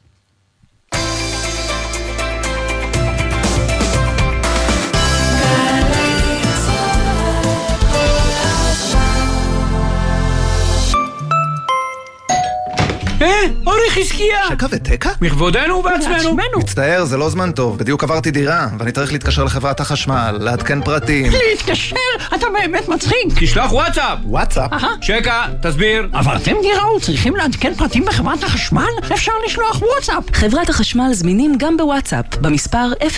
חזקיה! 14.04 14.38
שקע 14.50 14.68
ותקע? 14.72 15.10
מכבודנו 15.22 15.76
ובעצמנו. 15.76 16.38
מצטער, 16.58 17.06
זה 17.06 17.18
לא 17.18 17.30
זמן 17.30 17.52
טוב. 17.52 17.78
בדיוק 17.78 18.04
עברתי 18.04 18.32
דירה, 18.32 18.68
ואני 18.80 18.92
צריך 18.92 19.12
להתקשר 19.12 19.44
לחברת 19.44 19.80
החשמל, 19.80 20.38
לעדכן 20.42 20.82
פרטים. 20.84 21.32
להתקשר? 21.52 21.96
אתה 22.36 22.46
באמת 22.54 22.88
מצחיק. 22.88 23.16
תשלח 23.40 23.74
וואטסאפ! 23.74 24.18
וואטסאפ? 24.24 24.72
שקע, 25.02 25.46
תסביר. 25.62 26.08
עברתם 26.14 26.56
דירה 26.62 26.96
וצריכים 26.96 27.36
לעדכן 27.36 27.74
פרטים 27.78 28.06
בחברת 28.06 28.44
החשמל? 28.44 28.84
אפשר 29.14 29.32
לשלוח 29.46 29.82
וואטסאפ. 29.82 30.24
חברת 30.34 30.70
החשמל 30.70 31.10
זמינים 31.14 31.56
גם 31.58 31.78
בוואטסאפ, 31.78 32.26
במספר 32.42 32.92
055-7000-103. 33.02 33.10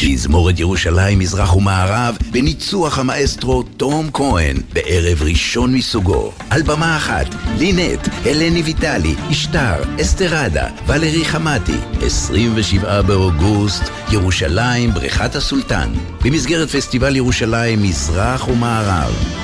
תזמורת 0.00 0.60
ירושלים, 0.60 1.18
מזרח 1.18 1.56
ומערב, 1.56 2.16
בניצוח 2.30 2.98
המאסטרו 2.98 3.62
תום 3.62 4.10
כהן, 4.12 4.56
בערב 4.72 5.22
ראשון 5.22 5.74
מסוגו. 5.74 6.32
על 6.50 6.62
במה 6.62 6.96
אחת, 6.96 7.26
לינט, 7.58 8.08
הלני 8.24 8.62
ויטלי, 8.62 9.14
אשתר, 9.30 9.82
אסתרדה, 10.00 10.66
ולרי 10.86 11.24
חמתי, 11.24 11.76
27 12.02 13.02
באוגוסט, 13.02 13.82
ירושלים, 14.12 14.90
בריכת 14.90 15.34
הסולטן, 15.34 15.92
במסגרת 16.24 16.68
פסטיבל 16.68 17.16
ירושלים 17.16 17.82
מזרח 17.82 18.48
ומערב. 18.48 19.43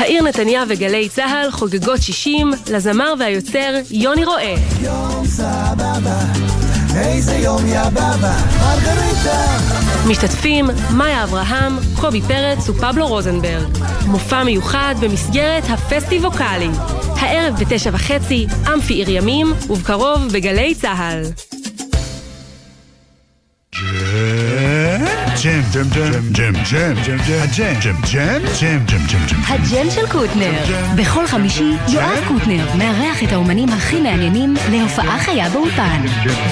העיר 0.00 0.22
נתניה 0.22 0.64
וגלי 0.68 1.08
צה"ל 1.08 1.50
חוגגות 1.50 2.02
60 2.02 2.50
לזמר 2.70 3.14
והיוצר 3.18 3.74
יוני 3.90 4.24
רואה. 4.24 4.54
יום 4.82 5.26
סבבה, 5.26 6.20
איזה 6.96 7.34
יום 7.34 7.66
יא 7.66 7.84
בבא, 7.90 8.36
מרגריטה. 8.60 9.58
משתתפים 10.08 10.66
מאיה 10.96 11.24
אברהם, 11.24 11.78
קובי 12.00 12.22
פרץ 12.22 12.68
ופבלו 12.68 13.06
רוזנברג. 13.06 13.78
מופע 14.06 14.44
מיוחד 14.44 14.94
במסגרת 15.00 15.64
הפסטיבוקלי. 15.68 16.68
הערב 17.16 17.54
בתשע 17.60 17.90
וחצי, 17.92 18.46
אמפי 18.74 18.94
עיר 18.94 19.10
ימים, 19.10 19.52
ובקרוב 19.68 20.28
בגלי 20.32 20.74
צה"ל. 20.74 21.49
ג'ם, 25.42 25.60
ג'ם, 25.72 25.88
ג'ם, 25.90 26.10
ג'ם, 26.32 26.52
ג'ם, 26.70 26.94
ג'ם, 27.04 27.40
הג'ם, 27.40 27.74
ג'ם, 27.80 27.96
ג'ם, 28.12 28.40
ג'ם, 28.60 28.84
ג'ם, 28.86 29.06
ג'ם, 29.06 29.26
ג'ם. 29.26 29.40
הג'ם 29.48 29.90
של 29.90 30.06
קוטנר. 30.06 30.52
בכל 30.96 31.26
חמישי 31.26 31.72
יואב 31.88 32.24
קוטנר 32.28 32.66
מארח 32.78 33.22
את 33.22 33.32
האומנים 33.32 33.68
הכי 33.68 34.00
מעניינים 34.00 34.54
להופעה 34.70 35.18
חיה 35.18 35.48
באולפן. 35.48 36.02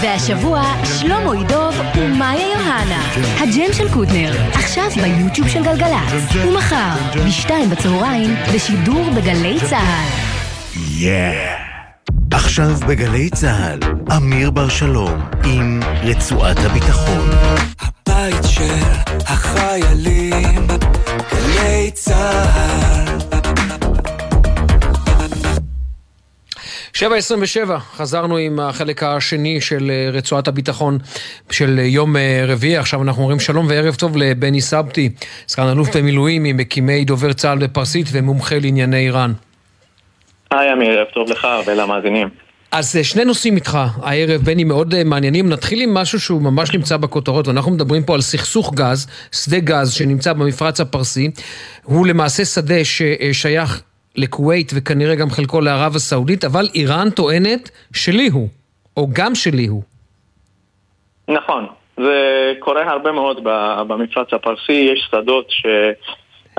והשבוע 0.02 0.62
שלמה 1.00 1.36
ידוב 1.36 1.80
ומאיה 1.96 2.46
יוהנה. 2.46 3.02
הג'ם 3.38 3.72
של 3.72 3.88
קוטנר, 3.92 4.32
עכשיו 4.52 4.90
ביוטיוב 5.02 5.48
של 5.48 5.64
גלגלצ. 5.64 6.34
ומחר, 6.34 6.96
בשתיים 7.26 7.70
בצהריים, 7.70 8.34
בשידור 8.54 9.10
בגלי 9.10 9.58
צה"ל. 9.70 10.08
יאה. 10.90 11.67
עכשיו 12.48 12.70
בגלי 12.88 13.30
צה"ל, 13.30 13.78
אמיר 14.16 14.50
בר 14.50 14.68
שלום 14.68 15.20
עם 15.44 15.80
רצועת 16.02 16.56
הביטחון. 16.58 17.30
הבית 17.80 18.44
של 18.48 18.74
החיילים, 19.26 20.66
גלי 21.32 21.90
צה"ל. 21.94 23.18
7.27, 26.94 26.98
חזרנו 27.96 28.36
עם 28.36 28.60
החלק 28.60 29.02
השני 29.02 29.60
של 29.60 29.90
אה, 29.90 30.10
רצועת 30.12 30.48
הביטחון 30.48 30.98
של 31.50 31.78
יום 31.78 32.16
אה, 32.16 32.44
רביעי. 32.46 32.76
עכשיו 32.76 33.02
אנחנו 33.02 33.22
אומרים 33.22 33.40
שלום 33.40 33.66
וערב 33.68 33.94
טוב 33.94 34.16
לבני 34.16 34.60
סבתי, 34.60 35.10
סגן 35.48 35.66
אלוף 35.68 35.96
במילואים 35.96 36.42
ממקימי 36.42 37.04
דובר 37.04 37.32
צה"ל 37.32 37.58
בפרסית 37.58 38.06
ומומחה 38.12 38.58
לענייני 38.58 38.96
איראן. 38.96 39.32
היי 40.50 40.72
אמיר, 40.72 40.98
ערב 40.98 41.06
טוב 41.06 41.30
לך 41.30 41.48
ולמאזינים. 41.66 42.28
אז 42.72 42.96
אה, 42.96 43.04
שני 43.04 43.24
נושאים 43.24 43.56
איתך 43.56 43.78
הערב, 44.02 44.40
בני, 44.40 44.64
מאוד 44.64 44.94
אה, 44.94 45.04
מעניינים. 45.04 45.48
נתחיל 45.48 45.80
עם 45.80 45.94
משהו 45.94 46.20
שהוא 46.20 46.42
ממש 46.42 46.74
נמצא 46.74 46.96
בכותרות, 46.96 47.48
ואנחנו 47.48 47.70
מדברים 47.72 48.02
פה 48.02 48.14
על 48.14 48.20
סכסוך 48.20 48.74
גז, 48.74 49.06
שדה 49.32 49.58
גז 49.58 49.92
שנמצא 49.92 50.32
במפרץ 50.32 50.80
הפרסי. 50.80 51.30
הוא 51.84 52.06
למעשה 52.06 52.44
שדה 52.44 52.84
ששייך 52.84 53.82
לכווית 54.16 54.72
וכנראה 54.74 55.14
גם 55.14 55.30
חלקו 55.30 55.60
לערב 55.60 55.96
הסעודית, 55.96 56.44
אבל 56.44 56.68
איראן 56.74 57.10
טוענת 57.10 57.70
שלי 57.92 58.28
הוא, 58.28 58.48
או 58.96 59.06
גם 59.12 59.34
שלי 59.34 59.66
הוא. 59.66 59.82
נכון, 61.28 61.66
זה 61.96 62.52
קורה 62.58 62.90
הרבה 62.90 63.12
מאוד 63.12 63.40
במפרץ 63.88 64.32
הפרסי, 64.32 64.72
יש 64.92 65.08
שדות 65.10 65.46
ש... 65.50 65.66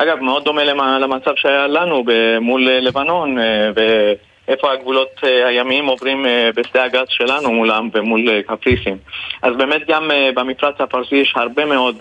אגב, 0.01 0.19
מאוד 0.19 0.43
דומה 0.43 0.63
למצב 0.99 1.31
שהיה 1.35 1.67
לנו 1.67 2.03
מול 2.41 2.69
לבנון, 2.69 3.39
אה, 3.39 3.69
ואיפה 3.75 4.71
הגבולות 4.71 5.21
אה, 5.23 5.47
הימיים 5.47 5.85
עוברים 5.85 6.25
אה, 6.25 6.49
בשדה 6.55 6.83
הגז 6.83 7.05
שלנו 7.09 7.51
מולם 7.51 7.89
ומול 7.93 8.41
קפריסין. 8.41 8.97
אז 9.41 9.55
באמת 9.55 9.81
גם 9.87 10.11
במפרץ 10.35 10.75
הפרסי 10.79 11.15
יש 11.15 11.33
הרבה 11.35 11.65
מאוד 11.65 11.95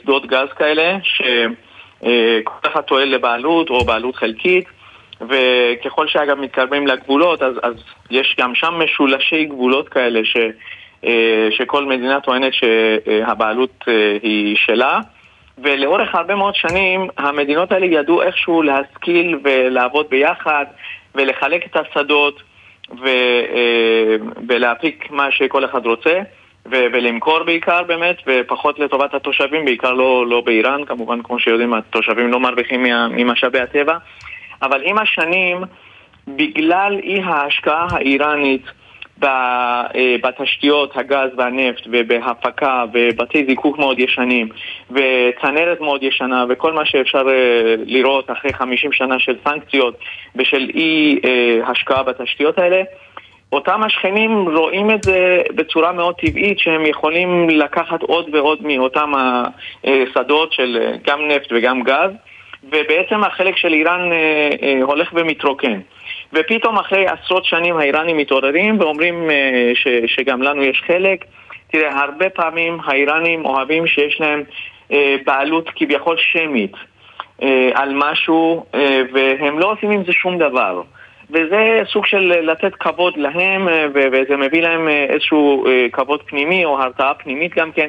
שדות 0.00 0.26
גז 0.26 0.48
כאלה, 0.58 0.96
שכל 1.02 2.68
אחד 2.72 2.80
טוען 2.80 3.08
לבעלות 3.08 3.70
או 3.70 3.84
בעלות 3.84 4.16
חלקית. 4.16 4.64
וככל 5.20 6.08
שאגב 6.08 6.40
מתקרבים 6.40 6.86
לגבולות, 6.86 7.42
אז, 7.42 7.54
אז 7.62 7.74
יש 8.10 8.36
גם 8.40 8.54
שם 8.54 8.74
משולשי 8.84 9.44
גבולות 9.44 9.88
כאלה 9.88 10.20
ש, 10.24 10.36
שכל 11.50 11.84
מדינה 11.84 12.20
טוענת 12.20 12.52
שהבעלות 12.54 13.84
היא 14.22 14.56
שלה. 14.56 15.00
ולאורך 15.62 16.14
הרבה 16.14 16.34
מאוד 16.34 16.54
שנים 16.54 17.08
המדינות 17.18 17.72
האלה 17.72 17.86
ידעו 17.86 18.22
איכשהו 18.22 18.62
להשכיל 18.62 19.38
ולעבוד 19.44 20.06
ביחד 20.10 20.64
ולחלק 21.14 21.66
את 21.66 21.76
השדות 21.76 22.42
ו, 23.02 23.06
אה, 23.06 24.16
ולהפיק 24.48 25.10
מה 25.10 25.30
שכל 25.30 25.64
אחד 25.64 25.86
רוצה 25.86 26.20
ו- 26.66 26.86
ולמכור 26.92 27.42
בעיקר 27.42 27.82
באמת, 27.82 28.16
ופחות 28.26 28.78
לטובת 28.78 29.14
התושבים, 29.14 29.64
בעיקר 29.64 29.92
לא, 29.92 30.26
לא 30.26 30.40
באיראן, 30.40 30.84
כמובן 30.84 31.22
כמו 31.22 31.38
שיודעים 31.38 31.74
התושבים 31.74 32.30
לא 32.30 32.40
מרוויחים 32.40 32.82
ממשאבי 33.10 33.60
הטבע, 33.60 33.96
אבל 34.62 34.82
עם 34.84 34.98
השנים, 34.98 35.64
בגלל 36.28 36.98
אי 37.02 37.20
ההשקעה 37.24 37.86
האיראנית 37.90 38.62
בתשתיות 40.22 40.96
הגז 40.96 41.30
והנפט 41.36 41.86
ובהפקה 41.86 42.84
ובתי 42.92 43.44
זיקוק 43.48 43.78
מאוד 43.78 43.98
ישנים 43.98 44.48
וצנרת 44.90 45.80
מאוד 45.80 46.02
ישנה 46.02 46.44
וכל 46.48 46.72
מה 46.72 46.86
שאפשר 46.86 47.28
אה, 47.28 47.74
לראות 47.84 48.30
אחרי 48.30 48.52
50 48.52 48.92
שנה 48.92 49.18
של 49.18 49.36
סנקציות 49.44 49.98
ושל 50.36 50.70
אי 50.74 51.20
אה, 51.24 51.70
השקעה 51.70 52.02
בתשתיות 52.02 52.58
האלה 52.58 52.82
אותם 53.52 53.82
השכנים 53.82 54.56
רואים 54.56 54.90
את 54.90 55.02
זה 55.02 55.42
בצורה 55.54 55.92
מאוד 55.92 56.14
טבעית 56.14 56.58
שהם 56.58 56.86
יכולים 56.86 57.50
לקחת 57.50 58.02
עוד 58.02 58.34
ועוד 58.34 58.58
מאותם 58.62 59.12
השדות 59.84 60.52
של 60.52 60.96
גם 61.06 61.28
נפט 61.28 61.52
וגם 61.52 61.82
גז 61.82 62.10
ובעצם 62.64 63.24
החלק 63.24 63.56
של 63.56 63.72
איראן 63.72 64.10
הולך 64.82 65.10
ומתרוקן. 65.14 65.80
ופתאום 66.32 66.78
אחרי 66.78 67.06
עשרות 67.06 67.44
שנים 67.44 67.76
האיראנים 67.76 68.16
מתעוררים 68.16 68.80
ואומרים 68.80 69.30
אה, 69.30 69.72
ש, 69.74 69.88
שגם 70.06 70.42
לנו 70.42 70.62
יש 70.62 70.82
חלק. 70.86 71.24
תראה, 71.72 72.00
הרבה 72.00 72.30
פעמים 72.30 72.78
האיראנים 72.84 73.44
אוהבים 73.44 73.86
שיש 73.86 74.20
להם 74.20 74.42
אה, 74.92 75.16
בעלות 75.26 75.70
כביכול 75.76 76.16
שמית 76.18 76.72
אה, 77.42 77.70
על 77.74 77.92
משהו, 77.94 78.66
והם 79.12 79.58
לא 79.58 79.72
עושים 79.72 79.90
עם 79.90 80.04
זה 80.04 80.12
שום 80.12 80.38
דבר. 80.38 80.82
וזה 81.30 81.80
סוג 81.92 82.06
של 82.06 82.40
לתת 82.40 82.74
כבוד 82.74 83.16
להם, 83.16 83.68
וזה 83.92 84.36
מביא 84.36 84.62
להם 84.62 84.88
איזשהו 84.88 85.66
כבוד 85.92 86.22
פנימי 86.22 86.64
או 86.64 86.82
הרתעה 86.82 87.14
פנימית 87.14 87.54
גם 87.54 87.72
כן. 87.72 87.88